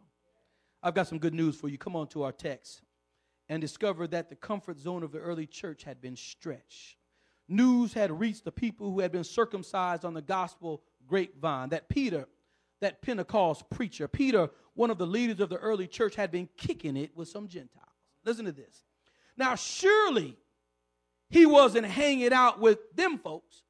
I've 0.83 0.95
got 0.95 1.09
some 1.09 1.19
good 1.19 1.33
news 1.33 1.57
for 1.57 1.69
you. 1.69 1.79
Come 1.79 1.97
on 1.97 2.07
to 2.09 2.23
our 2.23 2.33
text 2.33 2.83
and 3.49 3.63
discover 3.63 4.07
that 4.09 4.29
the 4.29 4.37
comfort 4.37 4.79
zone 4.79 5.03
of 5.03 5.11
the 5.11 5.21
early 5.21 5.47
church 5.47 5.85
had 5.85 6.03
been 6.03 6.17
stretched. 6.17 6.99
News 7.49 7.95
had 7.95 8.11
reached 8.21 8.45
the 8.45 8.53
people 8.53 8.91
who 8.91 9.01
had 9.01 9.11
been 9.11 9.25
circumcised 9.25 10.05
on 10.05 10.13
the 10.13 10.21
gospel 10.21 10.83
grapevine 11.07 11.71
that 11.71 11.89
Peter, 11.89 12.27
that 12.83 13.01
Pentecost 13.01 13.71
preacher, 13.71 14.07
Peter, 14.07 14.51
one 14.75 14.91
of 14.91 14.99
the 14.99 15.07
leaders 15.07 15.41
of 15.41 15.49
the 15.49 15.57
early 15.57 15.87
church, 15.87 16.15
had 16.15 16.31
been 16.31 16.47
kicking 16.59 16.99
it 16.99 17.17
with 17.17 17.29
some 17.29 17.49
Gentiles. 17.49 17.87
Listen 18.27 18.45
to 18.45 18.53
this. 18.53 18.85
Now, 19.39 19.55
surely 19.55 20.37
he 21.31 21.47
wasn't 21.47 21.87
hanging 21.87 22.35
out 22.35 22.61
with 22.61 22.79
them 22.95 23.17
folks, 23.17 23.63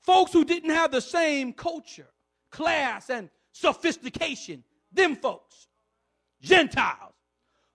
folks 0.00 0.32
who 0.32 0.46
didn't 0.46 0.70
have 0.70 0.90
the 0.90 1.02
same 1.02 1.52
culture 1.52 2.08
class 2.54 3.10
and 3.10 3.28
sophistication. 3.52 4.62
Them 4.92 5.16
folks, 5.16 5.66
Gentiles, 6.40 7.14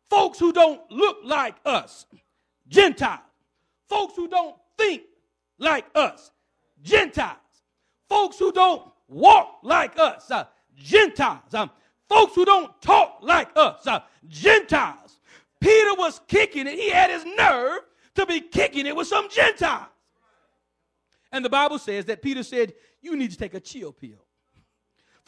folks 0.09 0.39
who 0.39 0.53
don't 0.53 0.89
look 0.89 1.17
like 1.23 1.55
us, 1.65 2.05
Gentiles, 2.67 3.19
folks 3.89 4.15
who 4.15 4.29
don't 4.29 4.55
think 4.77 5.03
like 5.57 5.85
us, 5.95 6.31
Gentiles, 6.81 7.35
folks 8.07 8.39
who 8.39 8.53
don't 8.53 8.89
walk 9.09 9.59
like 9.63 9.99
us, 9.99 10.31
uh, 10.31 10.45
Gentiles, 10.77 11.53
um, 11.53 11.69
folks 12.07 12.35
who 12.35 12.45
don't 12.45 12.81
talk 12.81 13.19
like 13.21 13.49
us, 13.57 13.85
uh, 13.85 13.99
Gentiles, 14.29 15.19
Peter 15.59 15.93
was 15.95 16.21
kicking 16.27 16.67
it. 16.67 16.75
He 16.75 16.89
had 16.89 17.09
his 17.09 17.25
nerve 17.25 17.81
to 18.15 18.25
be 18.25 18.39
kicking 18.39 18.85
it 18.85 18.95
with 18.95 19.07
some 19.07 19.29
Gentiles. 19.29 19.87
And 21.33 21.43
the 21.43 21.49
Bible 21.49 21.79
says 21.79 22.05
that 22.05 22.21
Peter 22.21 22.43
said, 22.43 22.73
You 23.01 23.17
need 23.17 23.31
to 23.31 23.37
take 23.37 23.53
a 23.55 23.59
chill 23.59 23.91
pill. 23.91 24.25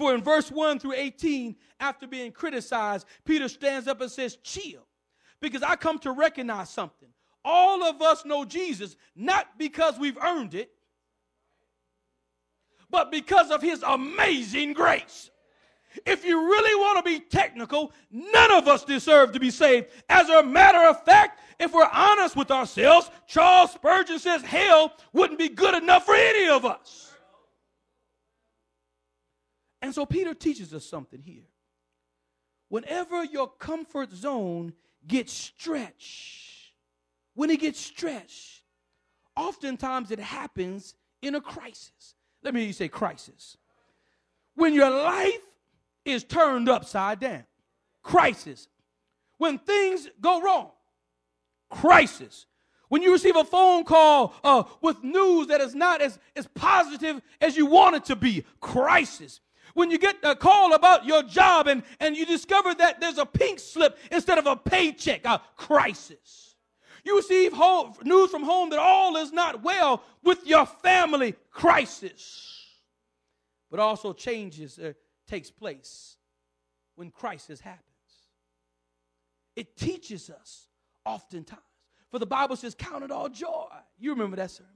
For 0.01 0.15
in 0.15 0.23
verse 0.23 0.49
1 0.49 0.79
through 0.79 0.93
18, 0.93 1.55
after 1.79 2.07
being 2.07 2.31
criticized, 2.31 3.05
Peter 3.23 3.47
stands 3.47 3.87
up 3.87 4.01
and 4.01 4.09
says, 4.09 4.35
Chill. 4.37 4.81
Because 5.39 5.61
I 5.61 5.75
come 5.75 5.99
to 5.99 6.11
recognize 6.11 6.71
something. 6.71 7.09
All 7.45 7.83
of 7.83 8.01
us 8.01 8.25
know 8.25 8.43
Jesus 8.43 8.95
not 9.15 9.59
because 9.59 9.99
we've 9.99 10.17
earned 10.17 10.55
it, 10.55 10.71
but 12.89 13.11
because 13.11 13.51
of 13.51 13.61
his 13.61 13.83
amazing 13.83 14.73
grace. 14.73 15.29
If 16.03 16.25
you 16.25 16.47
really 16.49 16.81
want 16.81 16.97
to 16.97 17.03
be 17.03 17.19
technical, 17.19 17.93
none 18.09 18.51
of 18.53 18.67
us 18.67 18.83
deserve 18.83 19.33
to 19.33 19.39
be 19.39 19.51
saved. 19.51 19.85
As 20.09 20.29
a 20.29 20.41
matter 20.41 20.81
of 20.81 21.05
fact, 21.05 21.39
if 21.59 21.73
we're 21.73 21.87
honest 21.93 22.35
with 22.35 22.49
ourselves, 22.49 23.11
Charles 23.27 23.73
Spurgeon 23.73 24.17
says 24.17 24.41
hell 24.41 24.93
wouldn't 25.13 25.37
be 25.37 25.49
good 25.49 25.75
enough 25.75 26.07
for 26.07 26.15
any 26.15 26.49
of 26.49 26.65
us. 26.65 27.10
And 29.81 29.93
so 29.93 30.05
Peter 30.05 30.33
teaches 30.33 30.73
us 30.73 30.85
something 30.85 31.21
here. 31.21 31.43
Whenever 32.69 33.23
your 33.23 33.47
comfort 33.47 34.11
zone 34.11 34.73
gets 35.07 35.33
stretched, 35.33 36.73
when 37.33 37.49
it 37.49 37.59
gets 37.59 37.79
stretched, 37.79 38.63
oftentimes 39.35 40.11
it 40.11 40.19
happens 40.19 40.95
in 41.21 41.35
a 41.35 41.41
crisis. 41.41 42.15
Let 42.43 42.53
me 42.53 42.61
hear 42.61 42.67
you 42.67 42.73
say 42.73 42.87
crisis. 42.87 43.57
When 44.55 44.73
your 44.73 44.89
life 44.89 45.41
is 46.05 46.23
turned 46.23 46.69
upside 46.69 47.19
down. 47.19 47.45
Crisis. 48.03 48.67
When 49.37 49.57
things 49.59 50.07
go 50.19 50.41
wrong. 50.41 50.71
Crisis. 51.69 52.45
When 52.89 53.01
you 53.01 53.11
receive 53.11 53.35
a 53.35 53.43
phone 53.43 53.83
call 53.83 54.33
uh, 54.43 54.63
with 54.81 55.03
news 55.03 55.47
that 55.47 55.61
is 55.61 55.73
not 55.73 56.01
as, 56.01 56.19
as 56.35 56.47
positive 56.47 57.21
as 57.39 57.55
you 57.55 57.65
want 57.65 57.95
it 57.95 58.05
to 58.05 58.15
be. 58.15 58.43
Crisis. 58.59 59.39
When 59.73 59.91
you 59.91 59.97
get 59.97 60.17
a 60.23 60.35
call 60.35 60.73
about 60.73 61.05
your 61.05 61.23
job 61.23 61.67
and, 61.67 61.83
and 61.99 62.15
you 62.15 62.25
discover 62.25 62.73
that 62.75 62.99
there's 62.99 63.17
a 63.17 63.25
pink 63.25 63.59
slip 63.59 63.97
instead 64.11 64.37
of 64.37 64.45
a 64.47 64.55
paycheck. 64.55 65.25
A 65.25 65.41
crisis. 65.55 66.55
You 67.03 67.17
receive 67.17 67.53
home, 67.53 67.93
news 68.03 68.29
from 68.29 68.43
home 68.43 68.69
that 68.69 68.79
all 68.79 69.17
is 69.17 69.31
not 69.31 69.63
well 69.63 70.03
with 70.23 70.45
your 70.45 70.65
family. 70.65 71.35
Crisis. 71.51 72.47
But 73.69 73.79
also 73.79 74.13
changes. 74.13 74.77
Uh, 74.77 74.93
takes 75.31 75.49
place 75.49 76.17
when 76.95 77.09
crisis 77.09 77.61
happens. 77.61 77.85
It 79.55 79.77
teaches 79.77 80.29
us 80.29 80.67
oftentimes. 81.05 81.61
For 82.09 82.19
the 82.19 82.25
Bible 82.25 82.57
says, 82.57 82.75
Count 82.75 83.03
it 83.03 83.11
all 83.11 83.29
joy. 83.29 83.67
You 83.97 84.11
remember 84.11 84.35
that 84.35 84.51
sermon. 84.51 84.71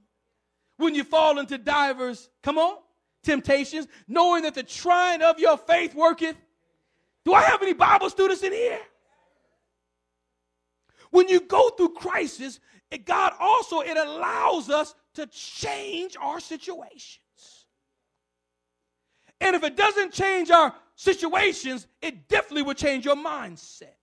When 0.78 0.94
you 0.94 1.04
fall 1.04 1.38
into 1.38 1.58
divers, 1.58 2.28
come 2.42 2.58
on, 2.58 2.78
temptations, 3.26 3.86
knowing 4.08 4.44
that 4.44 4.54
the 4.54 4.62
trying 4.62 5.20
of 5.20 5.38
your 5.38 5.58
faith 5.58 5.94
worketh. 5.94 6.36
Do 7.24 7.34
I 7.34 7.42
have 7.42 7.62
any 7.62 7.74
Bible 7.74 8.08
students 8.08 8.42
in 8.42 8.52
here? 8.52 8.80
When 11.10 11.28
you 11.28 11.40
go 11.40 11.70
through 11.70 11.90
crisis, 11.90 12.60
God 13.04 13.32
also 13.38 13.80
it 13.80 13.96
allows 13.96 14.70
us 14.70 14.94
to 15.14 15.26
change 15.26 16.16
our 16.20 16.40
situations. 16.40 17.20
And 19.40 19.54
if 19.54 19.62
it 19.64 19.76
doesn't 19.76 20.12
change 20.12 20.50
our 20.50 20.74
situations, 20.94 21.86
it 22.00 22.28
definitely 22.28 22.62
will 22.62 22.74
change 22.74 23.04
your 23.04 23.16
mindset. 23.16 23.94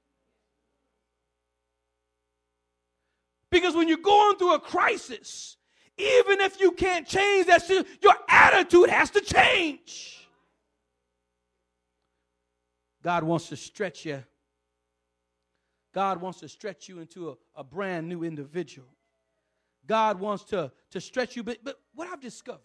Because 3.49 3.75
when 3.75 3.87
you're 3.87 3.97
going 3.97 4.37
through 4.37 4.55
a 4.55 4.59
crisis, 4.59 5.57
even 5.97 6.41
if 6.41 6.59
you 6.59 6.71
can't 6.71 7.07
change 7.07 7.47
that, 7.47 7.67
your 8.01 8.15
attitude 8.27 8.89
has 8.89 9.09
to 9.11 9.21
change. 9.21 10.27
God 13.03 13.23
wants 13.23 13.49
to 13.49 13.55
stretch 13.55 14.05
you. 14.05 14.23
God 15.93 16.19
wants 16.21 16.39
to 16.39 16.49
stretch 16.49 16.89
you 16.89 16.99
into 16.99 17.29
a, 17.29 17.35
a 17.55 17.63
brand 17.63 18.09
new 18.09 18.23
individual. 18.23 18.87
God 19.85 20.19
wants 20.19 20.43
to, 20.45 20.71
to 20.91 21.01
stretch 21.01 21.35
you. 21.35 21.43
But, 21.43 21.59
but 21.63 21.79
what 21.93 22.07
I've 22.07 22.21
discovered 22.21 22.61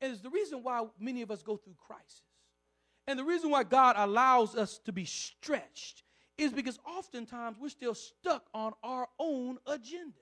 is 0.00 0.20
the 0.20 0.30
reason 0.30 0.62
why 0.62 0.86
many 0.98 1.22
of 1.22 1.30
us 1.30 1.42
go 1.42 1.56
through 1.56 1.74
crisis. 1.78 2.22
And 3.06 3.18
the 3.18 3.24
reason 3.24 3.50
why 3.50 3.64
God 3.64 3.96
allows 3.98 4.54
us 4.54 4.78
to 4.84 4.92
be 4.92 5.04
stretched 5.04 6.04
is 6.38 6.52
because 6.52 6.78
oftentimes 6.86 7.58
we're 7.60 7.68
still 7.68 7.94
stuck 7.94 8.46
on 8.54 8.72
our 8.82 9.08
own 9.18 9.58
agendas. 9.66 10.21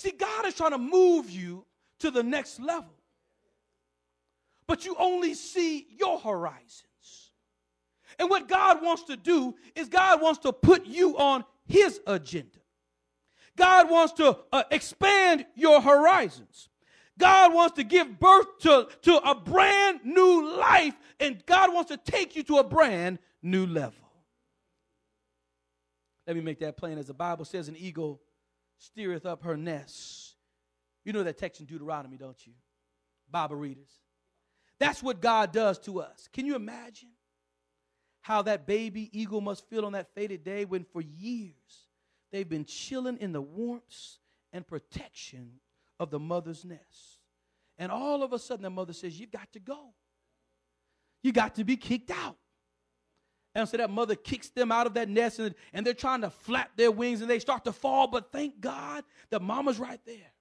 See, 0.00 0.12
God 0.12 0.46
is 0.46 0.54
trying 0.54 0.70
to 0.70 0.78
move 0.78 1.28
you 1.28 1.66
to 1.98 2.10
the 2.10 2.22
next 2.22 2.58
level, 2.58 2.94
but 4.66 4.86
you 4.86 4.96
only 4.98 5.34
see 5.34 5.86
your 5.90 6.18
horizons. 6.18 7.32
And 8.18 8.30
what 8.30 8.48
God 8.48 8.82
wants 8.82 9.02
to 9.04 9.16
do 9.18 9.54
is 9.74 9.90
God 9.90 10.22
wants 10.22 10.38
to 10.40 10.54
put 10.54 10.86
you 10.86 11.18
on 11.18 11.44
His 11.66 12.00
agenda. 12.06 12.60
God 13.56 13.90
wants 13.90 14.14
to 14.14 14.38
uh, 14.50 14.62
expand 14.70 15.44
your 15.54 15.82
horizons. 15.82 16.70
God 17.18 17.52
wants 17.52 17.76
to 17.76 17.84
give 17.84 18.18
birth 18.18 18.58
to, 18.60 18.88
to 19.02 19.16
a 19.18 19.34
brand 19.34 20.00
new 20.02 20.56
life, 20.56 20.94
and 21.20 21.44
God 21.44 21.74
wants 21.74 21.90
to 21.90 21.98
take 21.98 22.34
you 22.36 22.42
to 22.44 22.56
a 22.56 22.64
brand 22.64 23.18
new 23.42 23.66
level. 23.66 24.08
Let 26.26 26.36
me 26.36 26.40
make 26.42 26.60
that 26.60 26.78
plain. 26.78 26.96
As 26.96 27.08
the 27.08 27.12
Bible 27.12 27.44
says, 27.44 27.68
an 27.68 27.76
eagle 27.76 28.22
steereth 28.80 29.24
up 29.24 29.44
her 29.44 29.56
nest. 29.56 30.34
You 31.04 31.12
know 31.12 31.22
that 31.22 31.38
text 31.38 31.60
in 31.60 31.66
Deuteronomy, 31.66 32.16
don't 32.16 32.46
you? 32.46 32.52
Bible 33.30 33.56
readers. 33.56 33.90
That's 34.78 35.02
what 35.02 35.20
God 35.20 35.52
does 35.52 35.78
to 35.80 36.00
us. 36.00 36.28
Can 36.32 36.46
you 36.46 36.56
imagine 36.56 37.10
how 38.22 38.42
that 38.42 38.66
baby 38.66 39.08
eagle 39.18 39.40
must 39.40 39.68
feel 39.68 39.84
on 39.84 39.92
that 39.92 40.14
fated 40.14 40.44
day 40.44 40.64
when 40.64 40.84
for 40.84 41.00
years 41.00 41.86
they've 42.32 42.48
been 42.48 42.64
chilling 42.64 43.16
in 43.18 43.32
the 43.32 43.40
warmth 43.40 44.18
and 44.52 44.66
protection 44.66 45.52
of 45.98 46.10
the 46.10 46.18
mother's 46.18 46.64
nest. 46.64 47.20
And 47.78 47.90
all 47.90 48.22
of 48.22 48.32
a 48.32 48.38
sudden, 48.38 48.62
the 48.62 48.70
mother 48.70 48.92
says, 48.92 49.18
You've 49.18 49.30
got 49.30 49.52
to 49.52 49.58
go. 49.58 49.94
You 51.22 51.32
got 51.32 51.54
to 51.56 51.64
be 51.64 51.76
kicked 51.76 52.10
out. 52.10 52.36
And 53.54 53.68
so 53.68 53.76
that 53.76 53.90
mother 53.90 54.14
kicks 54.14 54.48
them 54.50 54.70
out 54.70 54.86
of 54.86 54.94
that 54.94 55.08
nest 55.08 55.38
and, 55.40 55.54
and 55.72 55.84
they're 55.84 55.92
trying 55.94 56.20
to 56.20 56.30
flap 56.30 56.70
their 56.76 56.90
wings 56.90 57.20
and 57.20 57.28
they 57.28 57.40
start 57.40 57.64
to 57.64 57.72
fall. 57.72 58.06
But 58.06 58.30
thank 58.30 58.60
God 58.60 59.04
that 59.30 59.42
mama's 59.42 59.78
right 59.78 60.00
there. 60.06 60.32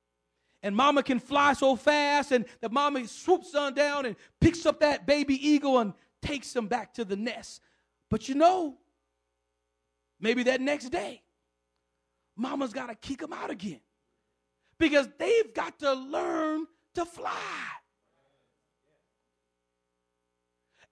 And 0.62 0.76
mama 0.76 1.02
can 1.02 1.20
fly 1.20 1.54
so 1.54 1.76
fast 1.76 2.32
and 2.32 2.46
the 2.62 2.70
mama 2.70 3.08
swoops 3.08 3.56
on 3.56 3.74
down 3.74 4.06
and 4.06 4.16
picks 4.40 4.66
up 4.66 4.82
that 4.82 5.08
baby 5.08 5.36
eagle 5.48 5.80
and 5.80 5.94
takes 6.22 6.54
them 6.54 6.68
back 6.68 6.94
to 6.96 7.06
the 7.06 7.16
nest. 7.16 7.62
But 8.10 8.30
you 8.30 8.36
know, 8.36 8.78
maybe 10.20 10.44
that 10.44 10.62
next 10.62 10.90
day, 10.90 11.24
mama's 12.36 12.74
got 12.74 12.88
to 12.88 12.96
kick 12.96 13.20
them 13.20 13.34
out 13.34 13.50
again 13.50 13.80
because 14.78 15.08
they've 15.18 15.54
got 15.54 15.80
to 15.80 15.94
learn 15.94 16.68
to 16.96 17.06
fly. 17.06 17.32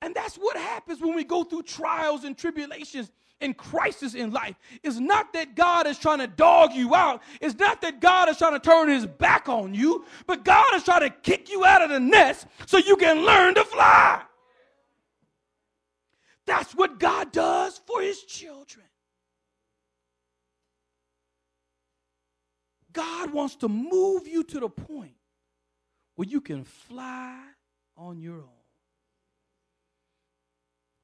And 0.01 0.13
that's 0.13 0.35
what 0.35 0.55
happens 0.55 1.01
when 1.01 1.15
we 1.15 1.23
go 1.23 1.43
through 1.43 1.63
trials 1.63 2.23
and 2.23 2.37
tribulations 2.37 3.11
and 3.41 3.55
crisis 3.55 4.13
in 4.13 4.31
life. 4.31 4.55
It's 4.83 4.99
not 4.99 5.33
that 5.33 5.55
God 5.55 5.87
is 5.87 5.97
trying 5.97 6.19
to 6.19 6.27
dog 6.27 6.73
you 6.73 6.95
out. 6.95 7.21
It's 7.41 7.57
not 7.57 7.81
that 7.81 7.99
God 7.99 8.29
is 8.29 8.37
trying 8.37 8.53
to 8.53 8.59
turn 8.59 8.89
his 8.89 9.05
back 9.05 9.49
on 9.49 9.73
you, 9.73 10.05
but 10.25 10.43
God 10.43 10.73
is 10.75 10.83
trying 10.83 11.01
to 11.01 11.09
kick 11.09 11.49
you 11.49 11.65
out 11.65 11.81
of 11.81 11.89
the 11.89 11.99
nest 11.99 12.47
so 12.65 12.77
you 12.77 12.95
can 12.95 13.25
learn 13.25 13.55
to 13.55 13.63
fly. 13.63 14.21
That's 16.45 16.73
what 16.73 16.99
God 16.99 17.31
does 17.31 17.79
for 17.85 18.01
his 18.01 18.23
children. 18.23 18.85
God 22.93 23.31
wants 23.31 23.55
to 23.57 23.67
move 23.67 24.27
you 24.27 24.43
to 24.43 24.59
the 24.59 24.69
point 24.69 25.13
where 26.15 26.27
you 26.27 26.41
can 26.41 26.63
fly 26.63 27.39
on 27.95 28.19
your 28.19 28.37
own. 28.37 28.56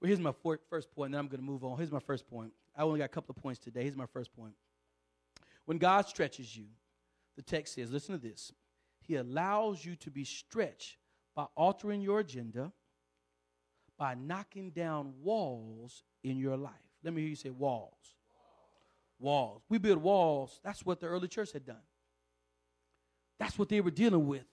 Well, 0.04 0.10
here's 0.10 0.20
my 0.20 0.34
first 0.70 0.92
point, 0.94 1.08
and 1.08 1.14
then 1.14 1.20
I'm 1.22 1.28
going 1.28 1.40
to 1.40 1.46
move 1.46 1.64
on. 1.64 1.78
Here's 1.78 1.90
my 1.90 2.02
first 2.02 2.30
point. 2.30 2.52
I 2.76 2.82
only 2.82 3.00
got 3.00 3.06
a 3.06 3.08
couple 3.08 3.34
of 3.34 3.42
points 3.42 3.62
today. 3.62 3.84
Here's 3.84 3.96
my 3.96 4.06
first 4.06 4.36
point. 4.36 4.52
When 5.64 5.78
God 5.78 6.06
stretches 6.10 6.54
you, 6.58 6.66
the 7.38 7.42
text 7.42 7.76
says, 7.76 7.90
listen 7.90 8.14
to 8.14 8.22
this. 8.22 8.52
He 9.00 9.16
allows 9.16 9.86
you 9.86 9.96
to 9.96 10.12
be 10.12 10.26
stretched 10.26 10.98
by 11.34 11.46
altering 11.56 12.02
your 12.02 12.20
agenda, 12.20 12.74
by 13.98 14.16
knocking 14.16 14.72
down 14.72 15.14
walls 15.24 16.04
in 16.22 16.38
your 16.38 16.58
life. 16.58 16.74
Let 17.02 17.14
me 17.14 17.22
hear 17.22 17.30
you 17.30 17.36
say 17.38 17.50
walls 17.50 18.16
walls. 19.24 19.64
We 19.70 19.78
build 19.78 20.00
walls. 20.00 20.60
That's 20.64 20.86
what 20.86 21.00
the 21.00 21.08
early 21.08 21.28
church 21.28 21.54
had 21.54 21.66
done. 21.66 21.78
That's 23.40 23.58
what 23.58 23.70
they 23.70 23.82
were 23.82 23.92
dealing 23.92 24.28
with. 24.28 24.46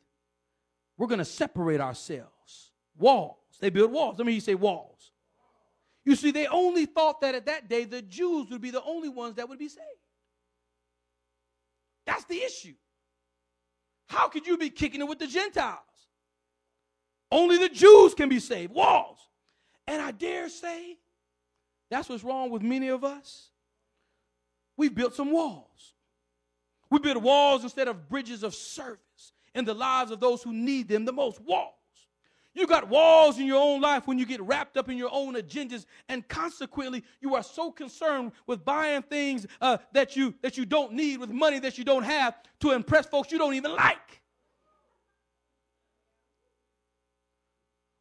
We're 0.97 1.09
going 1.09 1.19
to 1.19 1.25
separate 1.25 1.81
ourselves. 1.81 2.73
Walls. 2.97 3.37
They 3.61 3.71
build 3.71 3.93
walls. 3.93 4.17
Let 4.17 4.27
me 4.27 4.33
hear 4.33 4.37
you 4.37 4.41
say 4.41 4.55
walls. 4.55 5.11
You 6.05 6.17
see, 6.17 6.31
they 6.31 6.47
only 6.47 6.87
thought 6.87 7.21
that 7.21 7.35
at 7.35 7.47
that 7.47 7.69
day 7.69 7.85
the 7.85 8.03
Jews 8.03 8.51
would 8.51 8.61
be 8.61 8.71
the 8.71 8.83
only 8.83 9.09
ones 9.09 9.37
that 9.37 9.49
would 9.49 9.59
be 9.59 9.69
saved. 9.69 9.85
That's 12.07 12.25
the 12.25 12.43
issue. 12.43 12.75
How 14.09 14.29
could 14.29 14.47
you 14.47 14.57
be 14.57 14.71
kicking 14.71 15.01
it 15.01 15.09
with 15.09 15.19
the 15.19 15.27
Gentiles? 15.27 15.79
Only 17.31 17.59
the 17.59 17.69
Jews 17.69 18.15
can 18.15 18.29
be 18.29 18.41
saved. 18.41 18.73
Walls. 18.73 19.19
And 19.87 20.01
I 20.03 20.11
dare 20.11 20.49
say 20.49 20.99
that's 21.91 22.09
what's 22.09 22.25
wrong 22.25 22.51
with 22.51 22.63
many 22.63 22.89
of 22.89 23.05
us. 23.05 23.51
We've 24.77 24.95
built 24.95 25.15
some 25.15 25.31
walls. 25.31 25.95
We 26.91 26.99
build 26.99 27.23
walls 27.23 27.63
instead 27.63 27.87
of 27.87 28.09
bridges 28.09 28.43
of 28.43 28.55
service 28.55 29.33
in 29.55 29.65
the 29.65 29.75
lives 29.75 30.11
of 30.11 30.21
those 30.21 30.43
who 30.43 30.53
need 30.53 30.89
them 30.89 31.05
the 31.05 31.13
most. 31.13 31.41
Walls. 31.41 31.75
You 32.53 32.67
got 32.67 32.89
walls 32.89 33.39
in 33.39 33.47
your 33.47 33.63
own 33.63 33.81
life 33.81 34.09
when 34.09 34.19
you 34.19 34.27
get 34.27 34.41
wrapped 34.43 34.77
up 34.77 34.89
in 34.89 34.97
your 34.97 35.11
own 35.13 35.35
agendas, 35.35 35.87
and 36.09 36.27
consequently, 36.27 37.05
you 37.21 37.37
are 37.37 37.45
so 37.45 37.71
concerned 37.71 38.33
with 38.47 38.65
buying 38.65 39.03
things 39.03 39.47
uh, 39.61 39.79
that 39.93 40.17
you 40.17 40.35
that 40.43 40.57
you 40.57 40.67
don't 40.67 40.93
need 40.93 41.21
with 41.21 41.31
money 41.31 41.61
that 41.61 41.79
you 41.79 41.85
don't 41.85 42.03
have 42.03 42.35
to 42.61 42.73
impress 42.73 43.07
folks 43.07 43.31
you 43.31 43.39
don't 43.39 43.55
even 43.55 43.73
like. 43.73 44.21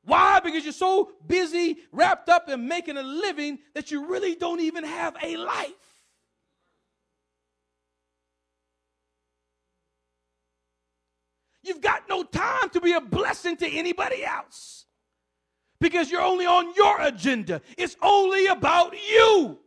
Why? 0.04 0.40
Because 0.40 0.64
you're 0.64 0.74
so 0.74 1.12
busy, 1.28 1.78
wrapped 1.92 2.30
up 2.30 2.50
in 2.50 2.68
making 2.68 2.98
a 2.98 3.04
living 3.04 3.60
that 3.76 3.92
you 3.92 4.08
really 4.08 4.34
don't 4.34 4.60
even 4.60 4.84
have 4.84 5.16
a 5.22 5.38
life. 5.38 5.89
You've 11.70 11.82
got 11.82 12.10
no 12.10 12.24
time 12.24 12.70
to 12.72 12.82
be 12.82 12.94
a 12.94 13.00
blessing 13.00 13.56
to 13.58 13.68
anybody 13.68 14.26
else 14.26 14.86
because 15.80 16.10
you're 16.10 16.20
only 16.20 16.48
on 16.48 16.74
your 16.76 17.00
agenda. 17.00 17.62
It's 17.78 17.96
only 18.02 18.48
about 18.48 18.94
you. 18.94 19.60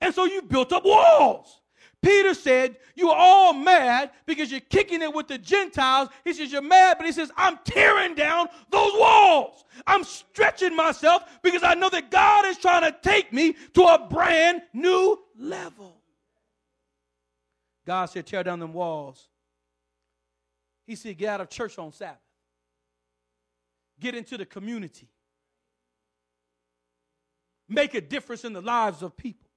And 0.00 0.14
so 0.14 0.24
you 0.24 0.40
built 0.40 0.72
up 0.72 0.84
walls. 0.84 1.62
Peter 2.00 2.32
said, 2.32 2.76
You're 2.94 3.12
all 3.12 3.52
mad 3.52 4.12
because 4.24 4.52
you're 4.52 4.60
kicking 4.60 5.02
it 5.02 5.12
with 5.12 5.26
the 5.26 5.36
Gentiles. 5.36 6.10
He 6.24 6.32
says, 6.32 6.52
You're 6.52 6.62
mad, 6.62 6.96
but 6.96 7.06
he 7.06 7.12
says, 7.12 7.32
I'm 7.36 7.58
tearing 7.64 8.14
down 8.14 8.46
those 8.70 8.92
walls. 8.94 9.64
I'm 9.88 10.04
stretching 10.04 10.76
myself 10.76 11.24
because 11.42 11.64
I 11.64 11.74
know 11.74 11.90
that 11.90 12.12
God 12.12 12.46
is 12.46 12.56
trying 12.56 12.82
to 12.82 12.96
take 13.02 13.32
me 13.32 13.56
to 13.74 13.82
a 13.82 14.06
brand 14.08 14.62
new 14.72 15.18
level. 15.36 16.00
God 17.84 18.06
said, 18.06 18.26
Tear 18.26 18.44
down 18.44 18.60
them 18.60 18.72
walls 18.72 19.29
he 20.90 20.96
said, 20.96 21.16
get 21.16 21.28
out 21.28 21.40
of 21.40 21.48
church 21.48 21.78
on 21.78 21.92
Sabbath, 21.92 22.18
get 24.00 24.14
into 24.14 24.36
the 24.36 24.44
community, 24.44 25.08
make 27.68 27.94
a 27.94 28.00
difference 28.00 28.44
in 28.44 28.52
the 28.52 28.60
lives 28.60 29.02
of 29.02 29.16
people. 29.16 29.48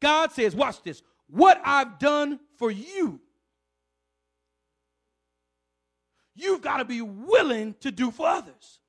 God 0.00 0.32
says, 0.32 0.54
watch 0.54 0.82
this, 0.82 1.02
what 1.28 1.60
I've 1.64 1.98
done 1.98 2.40
for 2.56 2.70
you, 2.70 3.20
you've 6.34 6.62
got 6.62 6.78
to 6.78 6.84
be 6.84 7.00
willing 7.00 7.74
to 7.80 7.90
do 7.90 8.10
for 8.10 8.26
others. 8.26 8.80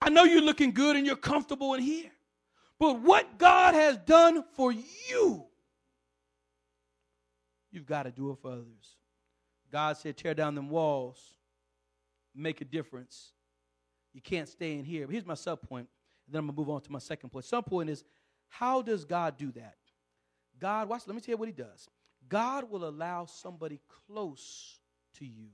I 0.00 0.10
know 0.10 0.24
you're 0.24 0.42
looking 0.42 0.72
good 0.72 0.96
and 0.96 1.06
you're 1.06 1.16
comfortable 1.16 1.74
in 1.74 1.82
here, 1.82 2.10
but 2.78 3.00
what 3.00 3.38
God 3.38 3.74
has 3.74 3.98
done 3.98 4.42
for 4.54 4.72
you, 4.72 5.44
you've 7.70 7.86
got 7.86 8.04
to 8.04 8.10
do 8.10 8.32
it 8.32 8.38
for 8.42 8.50
others. 8.52 8.96
God 9.72 9.96
said, 9.96 10.16
tear 10.18 10.34
down 10.34 10.54
them 10.54 10.68
walls, 10.68 11.18
make 12.34 12.60
a 12.60 12.64
difference. 12.64 13.32
You 14.12 14.20
can't 14.20 14.48
stay 14.48 14.74
in 14.74 14.84
here. 14.84 15.06
But 15.06 15.12
here's 15.12 15.24
my 15.24 15.34
sub 15.34 15.62
point, 15.62 15.88
and 16.26 16.34
then 16.34 16.40
I'm 16.40 16.46
going 16.46 16.54
to 16.54 16.60
move 16.60 16.70
on 16.70 16.82
to 16.82 16.92
my 16.92 16.98
second 16.98 17.30
point. 17.30 17.46
Sub 17.46 17.64
point 17.64 17.88
is, 17.88 18.04
how 18.48 18.82
does 18.82 19.06
God 19.06 19.38
do 19.38 19.50
that? 19.52 19.76
God, 20.60 20.88
watch, 20.88 21.02
let 21.06 21.14
me 21.14 21.22
tell 21.22 21.32
you 21.32 21.38
what 21.38 21.48
he 21.48 21.54
does. 21.54 21.88
God 22.28 22.70
will 22.70 22.86
allow 22.86 23.24
somebody 23.24 23.80
close 24.06 24.78
to 25.18 25.24
you 25.24 25.48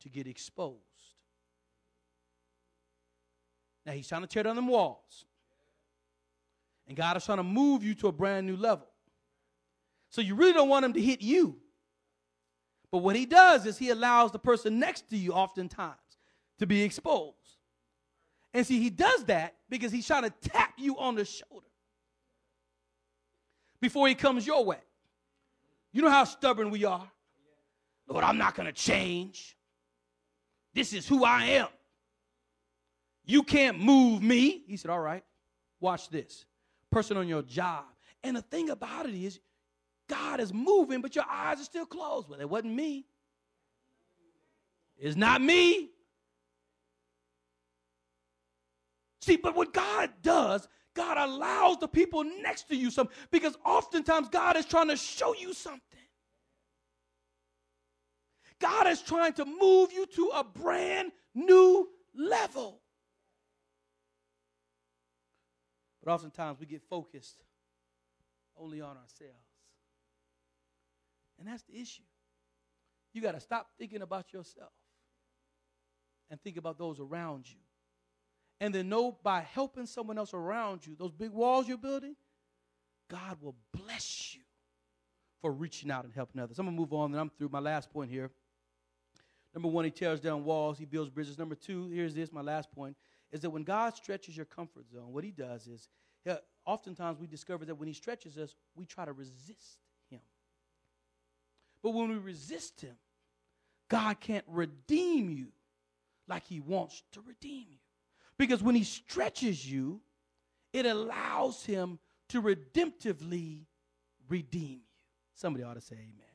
to 0.00 0.08
get 0.08 0.26
exposed. 0.26 0.82
Now, 3.86 3.92
he's 3.92 4.08
trying 4.08 4.22
to 4.22 4.26
tear 4.26 4.42
down 4.42 4.56
them 4.56 4.68
walls. 4.68 5.24
And 6.88 6.96
God 6.96 7.16
is 7.16 7.24
trying 7.24 7.38
to 7.38 7.44
move 7.44 7.84
you 7.84 7.94
to 7.96 8.08
a 8.08 8.12
brand 8.12 8.46
new 8.46 8.56
level. 8.56 8.86
So 10.10 10.20
you 10.20 10.34
really 10.34 10.52
don't 10.52 10.68
want 10.68 10.84
him 10.84 10.92
to 10.94 11.00
hit 11.00 11.22
you. 11.22 11.58
But 12.90 12.98
what 12.98 13.16
he 13.16 13.26
does 13.26 13.66
is 13.66 13.78
he 13.78 13.90
allows 13.90 14.32
the 14.32 14.38
person 14.38 14.78
next 14.78 15.10
to 15.10 15.16
you 15.16 15.32
oftentimes 15.32 15.96
to 16.58 16.66
be 16.66 16.82
exposed. 16.82 17.34
And 18.54 18.66
see, 18.66 18.80
he 18.80 18.90
does 18.90 19.24
that 19.24 19.56
because 19.68 19.92
he's 19.92 20.06
trying 20.06 20.22
to 20.22 20.30
tap 20.30 20.74
you 20.78 20.98
on 20.98 21.14
the 21.14 21.24
shoulder 21.24 21.66
before 23.80 24.08
he 24.08 24.14
comes 24.14 24.46
your 24.46 24.64
way. 24.64 24.78
You 25.92 26.02
know 26.02 26.10
how 26.10 26.24
stubborn 26.24 26.70
we 26.70 26.84
are. 26.84 27.10
Lord, 28.08 28.24
I'm 28.24 28.38
not 28.38 28.54
going 28.54 28.66
to 28.66 28.72
change. 28.72 29.56
This 30.74 30.92
is 30.92 31.06
who 31.06 31.24
I 31.24 31.44
am. 31.44 31.68
You 33.24 33.42
can't 33.42 33.78
move 33.78 34.22
me. 34.22 34.62
He 34.66 34.76
said, 34.76 34.90
All 34.90 35.00
right, 35.00 35.24
watch 35.80 36.08
this. 36.08 36.46
Person 36.90 37.18
on 37.18 37.28
your 37.28 37.42
job. 37.42 37.84
And 38.24 38.36
the 38.36 38.42
thing 38.42 38.70
about 38.70 39.06
it 39.06 39.14
is, 39.14 39.38
God 40.08 40.40
is 40.40 40.52
moving, 40.52 41.00
but 41.00 41.14
your 41.14 41.24
eyes 41.30 41.60
are 41.60 41.64
still 41.64 41.86
closed. 41.86 42.28
Well, 42.28 42.40
it 42.40 42.48
wasn't 42.48 42.74
me. 42.74 43.06
It's 44.96 45.16
not 45.16 45.40
me. 45.40 45.90
See, 49.20 49.36
but 49.36 49.54
what 49.54 49.72
God 49.72 50.10
does, 50.22 50.66
God 50.94 51.18
allows 51.18 51.78
the 51.78 51.86
people 51.86 52.24
next 52.24 52.68
to 52.68 52.76
you 52.76 52.90
some 52.90 53.08
because 53.30 53.56
oftentimes 53.64 54.28
God 54.30 54.56
is 54.56 54.64
trying 54.64 54.88
to 54.88 54.96
show 54.96 55.34
you 55.34 55.52
something. 55.52 55.82
God 58.60 58.86
is 58.88 59.02
trying 59.02 59.34
to 59.34 59.44
move 59.44 59.92
you 59.92 60.06
to 60.06 60.30
a 60.34 60.42
brand 60.42 61.12
new 61.34 61.88
level. 62.14 62.80
But 66.02 66.12
oftentimes 66.12 66.58
we 66.58 66.66
get 66.66 66.82
focused 66.82 67.42
only 68.56 68.80
on 68.80 68.96
ourselves. 68.96 69.47
And 71.38 71.46
that's 71.46 71.62
the 71.64 71.80
issue. 71.80 72.02
You 73.12 73.22
got 73.22 73.32
to 73.32 73.40
stop 73.40 73.68
thinking 73.78 74.02
about 74.02 74.32
yourself 74.32 74.72
and 76.30 76.40
think 76.42 76.56
about 76.56 76.78
those 76.78 77.00
around 77.00 77.48
you. 77.48 77.58
And 78.60 78.74
then 78.74 78.88
know 78.88 79.16
by 79.22 79.40
helping 79.40 79.86
someone 79.86 80.18
else 80.18 80.34
around 80.34 80.86
you, 80.86 80.96
those 80.98 81.12
big 81.12 81.30
walls 81.30 81.68
you're 81.68 81.78
building, 81.78 82.16
God 83.08 83.38
will 83.40 83.54
bless 83.72 84.34
you 84.34 84.42
for 85.40 85.52
reaching 85.52 85.90
out 85.90 86.04
and 86.04 86.12
helping 86.12 86.40
others. 86.40 86.58
I'm 86.58 86.66
going 86.66 86.76
to 86.76 86.80
move 86.80 86.92
on, 86.92 87.12
and 87.12 87.20
I'm 87.20 87.30
through 87.30 87.50
my 87.50 87.60
last 87.60 87.90
point 87.90 88.10
here. 88.10 88.30
Number 89.54 89.68
one, 89.68 89.84
he 89.84 89.90
tears 89.90 90.20
down 90.20 90.44
walls, 90.44 90.78
he 90.78 90.84
builds 90.84 91.08
bridges. 91.08 91.38
Number 91.38 91.54
two, 91.54 91.88
here's 91.88 92.14
this, 92.14 92.32
my 92.32 92.42
last 92.42 92.70
point, 92.72 92.96
is 93.32 93.40
that 93.40 93.50
when 93.50 93.62
God 93.62 93.94
stretches 93.94 94.36
your 94.36 94.46
comfort 94.46 94.90
zone, 94.90 95.12
what 95.12 95.24
he 95.24 95.30
does 95.30 95.66
is, 95.66 95.88
oftentimes 96.66 97.18
we 97.18 97.26
discover 97.26 97.64
that 97.64 97.76
when 97.76 97.88
he 97.88 97.94
stretches 97.94 98.36
us, 98.36 98.54
we 98.74 98.84
try 98.84 99.04
to 99.04 99.12
resist 99.12 99.78
but 101.82 101.90
when 101.90 102.08
we 102.08 102.16
resist 102.16 102.80
Him, 102.80 102.96
God 103.88 104.20
can't 104.20 104.44
redeem 104.48 105.30
you 105.30 105.48
like 106.28 106.44
He 106.44 106.60
wants 106.60 107.02
to 107.12 107.20
redeem 107.20 107.66
you. 107.70 107.78
Because 108.38 108.62
when 108.62 108.74
He 108.74 108.84
stretches 108.84 109.70
you, 109.70 110.00
it 110.72 110.86
allows 110.86 111.64
Him 111.64 111.98
to 112.28 112.42
redemptively 112.42 113.64
redeem 114.28 114.70
you. 114.70 115.04
Somebody 115.34 115.64
ought 115.64 115.74
to 115.74 115.80
say 115.80 115.96
amen. 115.96 116.26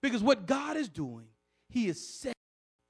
Because 0.00 0.22
what 0.22 0.46
God 0.46 0.76
is 0.76 0.88
doing, 0.88 1.26
He 1.68 1.88
is 1.88 2.04
setting 2.06 2.34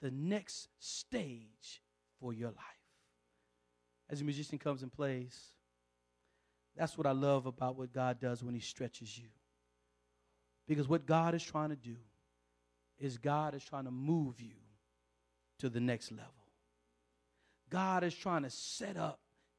the 0.00 0.10
next 0.10 0.68
stage 0.78 1.82
for 2.20 2.32
your 2.32 2.50
life. 2.50 2.56
As 4.10 4.20
a 4.20 4.24
musician 4.24 4.58
comes 4.58 4.82
and 4.82 4.92
plays, 4.92 5.52
that's 6.76 6.96
what 6.96 7.06
I 7.06 7.12
love 7.12 7.46
about 7.46 7.76
what 7.76 7.92
God 7.92 8.20
does 8.20 8.42
when 8.42 8.54
He 8.54 8.60
stretches 8.60 9.18
you. 9.18 9.28
Because 10.68 10.86
what 10.86 11.06
God 11.06 11.34
is 11.34 11.42
trying 11.42 11.70
to 11.70 11.76
do 11.76 11.96
is 12.98 13.16
God 13.16 13.54
is 13.54 13.64
trying 13.64 13.86
to 13.86 13.90
move 13.90 14.40
you 14.40 14.54
to 15.58 15.68
the 15.68 15.80
next 15.80 16.12
level. 16.12 16.26
God 17.70 18.04
is 18.04 18.14
trying 18.14 18.42
to 18.42 18.50
set 18.50 18.96
up 18.96 19.18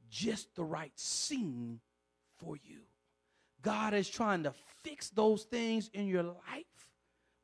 just 0.09 0.55
the 0.55 0.63
right 0.63 0.91
scene 0.95 1.79
for 2.37 2.55
you. 2.55 2.79
God 3.61 3.93
is 3.93 4.09
trying 4.09 4.43
to 4.43 4.53
fix 4.83 5.09
those 5.09 5.43
things 5.43 5.89
in 5.93 6.07
your 6.07 6.23
life 6.23 6.65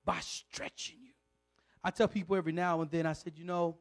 by 0.05 0.19
stretching 0.21 0.97
you. 1.01 1.11
I 1.83 1.89
tell 1.89 2.07
people 2.07 2.35
every 2.35 2.53
now 2.53 2.81
and 2.81 2.89
then, 2.89 3.05
I 3.05 3.13
said, 3.13 3.33
you 3.35 3.43
know, 3.43 3.77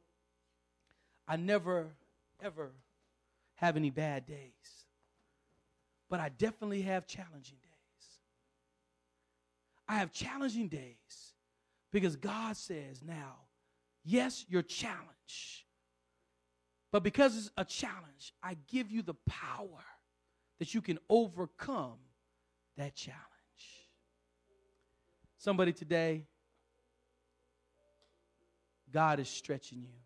I 1.29 1.37
never, 1.37 1.94
ever 2.42 2.73
have 3.57 3.77
any 3.77 3.90
bad 3.90 4.27
days, 4.27 4.87
but 6.11 6.20
I 6.20 6.31
definitely 6.31 6.83
have 6.83 7.07
challenging 7.07 7.59
days. 7.62 7.74
I 9.88 9.97
have 9.97 10.12
challenging 10.12 10.68
days 10.68 11.35
because 11.92 12.16
God 12.16 12.57
says 12.57 13.03
now, 13.03 13.37
yes, 14.05 14.44
you're 14.49 14.62
challenged, 14.62 15.64
But 16.94 17.03
because 17.03 17.37
it's 17.37 17.51
a 17.57 17.64
challenge, 17.64 18.33
I 18.40 18.57
give 18.68 18.92
you 18.92 19.03
the 19.03 19.14
power 19.27 19.85
that 20.61 20.75
you 20.75 20.81
can 20.81 21.01
overcome 21.11 21.99
that 22.77 22.94
challenge. 22.94 23.18
Somebody 25.38 25.73
today, 25.73 26.27
God 28.92 29.18
is 29.18 29.29
stretching 29.29 29.83
you. 29.83 29.99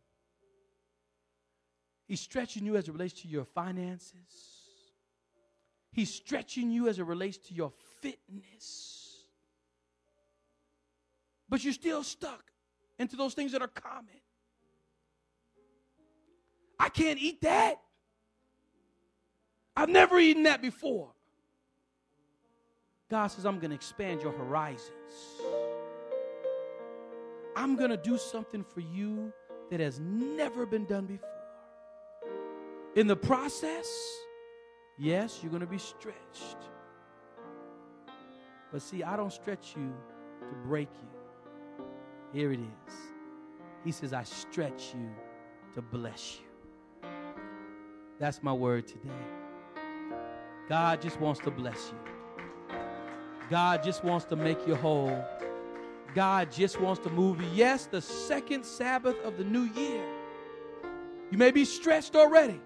He's 2.07 2.21
stretching 2.21 2.65
you 2.65 2.77
as 2.77 2.89
it 2.89 2.93
relates 2.93 3.21
to 3.21 3.29
your 3.29 3.45
finances. 3.45 4.15
He's 5.93 6.13
stretching 6.13 6.71
you 6.71 6.89
as 6.89 6.99
it 6.99 7.05
relates 7.05 7.37
to 7.49 7.55
your 7.55 7.73
fitness. 8.01 8.98
But 11.49 11.65
you're 11.65 11.73
still 11.73 12.03
stuck 12.03 12.51
into 12.99 13.17
those 13.17 13.35
things 13.35 13.53
that 13.53 13.63
are 13.63 13.69
common. 13.69 14.21
I 16.79 16.89
can't 16.89 17.19
eat 17.19 17.41
that. 17.43 17.81
I've 19.77 19.89
never 19.89 20.19
eaten 20.19 20.45
that 20.45 20.61
before. 20.61 21.11
God 23.11 23.29
says, 23.29 23.47
I'm 23.47 23.59
going 23.59 23.71
to 23.71 23.77
expand 23.77 24.23
your 24.23 24.33
horizons. 24.33 24.93
I'm 27.57 27.77
going 27.77 27.91
to 27.91 27.97
do 27.97 28.19
something 28.19 28.63
for 28.63 28.81
you 28.81 29.33
that 29.71 29.81
has 29.81 29.99
never 30.01 30.67
been 30.67 30.85
done 30.85 31.07
before. 31.07 31.29
In 32.97 33.07
the 33.07 33.17
process, 33.17 33.89
yes, 34.99 35.41
you're 35.43 35.51
going 35.51 35.61
to 35.61 35.67
be 35.67 35.79
stretched. 35.79 36.57
But 38.73 38.83
see, 38.83 39.03
I 39.03 39.17
don't 39.17 39.33
stretch 39.33 39.75
you 39.77 39.93
to 40.41 40.55
break 40.67 40.89
you. 41.03 41.18
Here 42.33 42.53
it 42.53 42.61
is. 42.61 42.95
He 43.85 43.93
says, 43.93 44.13
I 44.13 44.23
stretch 44.23 44.95
you 44.95 45.09
to 45.75 45.83
bless 45.83 46.39
you. 46.41 47.09
That's 48.19 48.43
my 48.43 48.53
word 48.53 48.87
today. 48.87 49.09
God 50.69 51.01
just 51.01 51.21
wants 51.21 51.41
to 51.41 51.51
bless 51.51 51.93
you. 51.93 52.79
God 53.49 53.83
just 53.83 54.05
wants 54.05 54.27
to 54.27 54.37
make 54.37 54.67
you 54.67 54.75
whole. 54.75 55.25
God 56.15 56.51
just 56.51 56.81
wants 56.81 57.01
to 57.05 57.11
move 57.11 57.41
you. 57.41 57.49
Yes, 57.55 57.87
the 57.87 58.03
second 58.03 58.65
Sabbath 58.65 59.17
of 59.25 59.39
the 59.39 59.45
new 59.45 59.65
year. 59.75 60.05
You 61.31 61.39
may 61.39 61.51
be 61.51 61.65
stretched 61.65 62.17
already. 62.17 62.61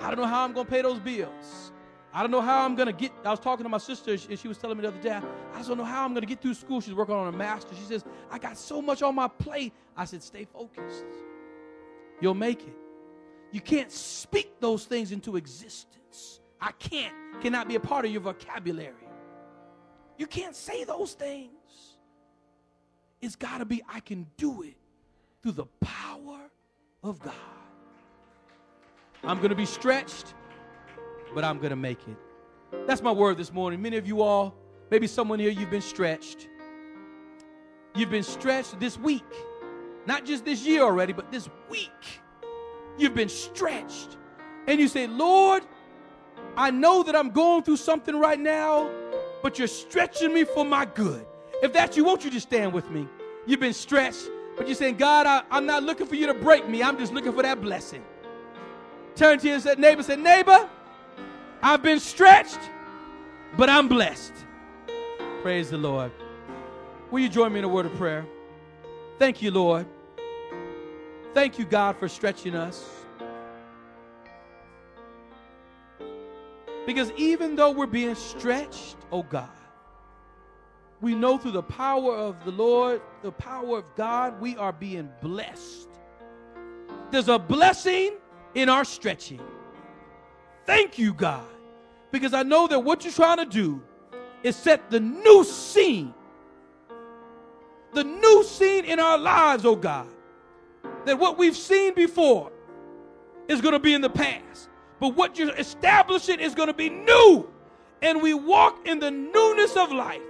I 0.00 0.08
don't 0.08 0.16
know 0.16 0.26
how 0.26 0.44
I'm 0.44 0.52
going 0.52 0.66
to 0.66 0.70
pay 0.70 0.82
those 0.82 1.00
bills. 1.00 1.72
I 2.16 2.20
don't 2.20 2.30
know 2.30 2.40
how 2.40 2.64
I'm 2.64 2.76
going 2.76 2.86
to 2.86 2.92
get. 2.92 3.10
I 3.24 3.30
was 3.30 3.40
talking 3.40 3.64
to 3.64 3.68
my 3.68 3.78
sister, 3.78 4.12
and 4.12 4.38
she 4.38 4.46
was 4.46 4.56
telling 4.56 4.76
me 4.76 4.82
the 4.82 4.88
other 4.88 5.00
day, 5.00 5.20
I 5.52 5.62
don't 5.62 5.76
know 5.76 5.84
how 5.84 6.04
I'm 6.04 6.12
going 6.12 6.22
to 6.22 6.28
get 6.28 6.40
through 6.40 6.54
school. 6.54 6.80
She's 6.80 6.94
working 6.94 7.14
on 7.14 7.26
a 7.26 7.36
master. 7.36 7.74
She 7.74 7.82
says, 7.82 8.04
I 8.30 8.38
got 8.38 8.56
so 8.56 8.80
much 8.80 9.02
on 9.02 9.16
my 9.16 9.26
plate. 9.26 9.72
I 9.96 10.04
said, 10.04 10.22
stay 10.22 10.44
focused. 10.44 11.04
You'll 12.20 12.34
make 12.34 12.62
it. 12.62 12.76
You 13.50 13.60
can't 13.60 13.90
speak 13.90 14.60
those 14.60 14.84
things 14.84 15.10
into 15.10 15.34
existence. 15.34 16.40
I 16.60 16.70
can't, 16.72 17.12
cannot 17.42 17.66
be 17.66 17.74
a 17.74 17.80
part 17.80 18.04
of 18.04 18.12
your 18.12 18.20
vocabulary. 18.20 18.94
You 20.16 20.28
can't 20.28 20.54
say 20.54 20.84
those 20.84 21.14
things. 21.14 21.50
It's 23.20 23.34
got 23.34 23.58
to 23.58 23.64
be, 23.64 23.82
I 23.92 23.98
can 23.98 24.26
do 24.36 24.62
it 24.62 24.76
through 25.42 25.52
the 25.52 25.66
power 25.80 26.38
of 27.02 27.20
God. 27.20 27.34
I'm 29.24 29.38
going 29.38 29.50
to 29.50 29.56
be 29.56 29.66
stretched, 29.66 30.34
but 31.34 31.44
I'm 31.44 31.58
going 31.58 31.70
to 31.70 31.76
make 31.76 31.98
it. 32.08 32.16
That's 32.86 33.02
my 33.02 33.12
word 33.12 33.36
this 33.36 33.52
morning. 33.52 33.82
Many 33.82 33.96
of 33.96 34.06
you 34.06 34.22
all, 34.22 34.54
maybe 34.90 35.06
someone 35.06 35.38
here, 35.38 35.50
you've 35.50 35.70
been 35.70 35.80
stretched. 35.80 36.48
You've 37.94 38.10
been 38.10 38.22
stretched 38.22 38.78
this 38.80 38.98
week. 38.98 39.24
Not 40.06 40.24
just 40.24 40.44
this 40.44 40.64
year 40.64 40.82
already, 40.82 41.12
but 41.12 41.30
this 41.30 41.48
week. 41.70 41.90
You've 42.98 43.14
been 43.14 43.28
stretched. 43.28 44.16
And 44.66 44.80
you 44.80 44.88
say, 44.88 45.06
Lord, 45.06 45.62
I 46.56 46.70
know 46.70 47.02
that 47.02 47.16
I'm 47.16 47.30
going 47.30 47.62
through 47.62 47.78
something 47.78 48.18
right 48.18 48.38
now, 48.38 48.90
but 49.42 49.58
you're 49.58 49.68
stretching 49.68 50.32
me 50.32 50.44
for 50.44 50.64
my 50.64 50.84
good. 50.84 51.26
If 51.62 51.72
that's 51.72 51.96
you, 51.96 52.04
won't 52.04 52.24
you 52.24 52.30
just 52.30 52.48
stand 52.48 52.72
with 52.72 52.90
me? 52.90 53.08
You've 53.46 53.60
been 53.60 53.72
stretched, 53.72 54.28
but 54.56 54.66
you're 54.66 54.76
saying, 54.76 54.96
God, 54.96 55.26
I, 55.26 55.56
am 55.56 55.66
not 55.66 55.82
looking 55.82 56.06
for 56.06 56.14
you 56.14 56.26
to 56.26 56.34
break 56.34 56.68
me. 56.68 56.82
I'm 56.82 56.98
just 56.98 57.12
looking 57.12 57.32
for 57.32 57.42
that 57.42 57.60
blessing. 57.60 58.04
Turn 59.16 59.38
to 59.38 59.48
your 59.48 59.76
neighbor 59.76 59.98
and 59.98 60.04
say, 60.04 60.16
Neighbor, 60.16 60.68
I've 61.66 61.82
been 61.82 61.98
stretched, 61.98 62.60
but 63.56 63.70
I'm 63.70 63.88
blessed. 63.88 64.34
Praise 65.40 65.70
the 65.70 65.78
Lord. 65.78 66.12
Will 67.10 67.20
you 67.20 67.30
join 67.30 67.54
me 67.54 67.60
in 67.60 67.64
a 67.64 67.68
word 67.68 67.86
of 67.86 67.94
prayer? 67.94 68.26
Thank 69.18 69.40
you, 69.40 69.50
Lord. 69.50 69.86
Thank 71.32 71.58
you, 71.58 71.64
God, 71.64 71.96
for 71.96 72.06
stretching 72.06 72.54
us. 72.54 72.86
Because 76.84 77.10
even 77.12 77.56
though 77.56 77.70
we're 77.70 77.86
being 77.86 78.14
stretched, 78.14 78.96
oh 79.10 79.22
God, 79.22 79.48
we 81.00 81.14
know 81.14 81.38
through 81.38 81.52
the 81.52 81.62
power 81.62 82.14
of 82.14 82.44
the 82.44 82.50
Lord, 82.50 83.00
the 83.22 83.32
power 83.32 83.78
of 83.78 83.94
God, 83.94 84.38
we 84.38 84.54
are 84.58 84.72
being 84.72 85.08
blessed. 85.22 85.88
There's 87.10 87.28
a 87.28 87.38
blessing 87.38 88.16
in 88.54 88.68
our 88.68 88.84
stretching. 88.84 89.40
Thank 90.66 90.98
you, 90.98 91.14
God, 91.14 91.46
because 92.14 92.32
I 92.32 92.44
know 92.44 92.68
that 92.68 92.78
what 92.78 93.02
you're 93.02 93.12
trying 93.12 93.38
to 93.38 93.44
do 93.44 93.82
is 94.44 94.54
set 94.54 94.88
the 94.88 95.00
new 95.00 95.42
scene, 95.42 96.14
the 97.92 98.04
new 98.04 98.44
scene 98.44 98.84
in 98.84 99.00
our 99.00 99.18
lives, 99.18 99.64
oh 99.64 99.74
God. 99.74 100.06
That 101.06 101.18
what 101.18 101.36
we've 101.36 101.56
seen 101.56 101.92
before 101.92 102.52
is 103.48 103.60
going 103.60 103.72
to 103.72 103.80
be 103.80 103.94
in 103.94 104.00
the 104.00 104.08
past, 104.08 104.68
but 105.00 105.16
what 105.16 105.36
you're 105.36 105.56
establishing 105.56 106.38
is 106.38 106.54
going 106.54 106.68
to 106.68 106.74
be 106.74 106.88
new. 106.88 107.50
And 108.00 108.22
we 108.22 108.32
walk 108.32 108.86
in 108.86 109.00
the 109.00 109.10
newness 109.10 109.76
of 109.76 109.90
life, 109.90 110.22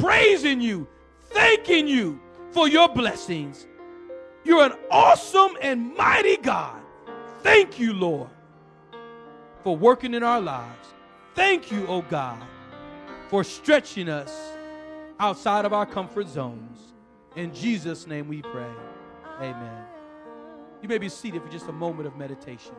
praising 0.00 0.62
you, 0.62 0.88
thanking 1.24 1.86
you 1.86 2.18
for 2.50 2.66
your 2.66 2.88
blessings. 2.88 3.66
You're 4.42 4.64
an 4.64 4.72
awesome 4.90 5.52
and 5.60 5.94
mighty 5.94 6.38
God. 6.38 6.80
Thank 7.42 7.78
you, 7.78 7.92
Lord, 7.92 8.30
for 9.62 9.76
working 9.76 10.14
in 10.14 10.22
our 10.22 10.40
lives. 10.40 10.94
Thank 11.34 11.70
you, 11.70 11.86
oh 11.86 12.02
God, 12.02 12.42
for 13.28 13.44
stretching 13.44 14.08
us 14.08 14.52
outside 15.18 15.64
of 15.64 15.72
our 15.72 15.86
comfort 15.86 16.28
zones. 16.28 16.78
In 17.36 17.54
Jesus' 17.54 18.06
name 18.06 18.28
we 18.28 18.42
pray. 18.42 18.70
Amen. 19.40 19.84
You 20.82 20.88
may 20.88 20.98
be 20.98 21.08
seated 21.08 21.42
for 21.42 21.48
just 21.48 21.68
a 21.68 21.72
moment 21.72 22.06
of 22.06 22.16
meditation. 22.16 22.74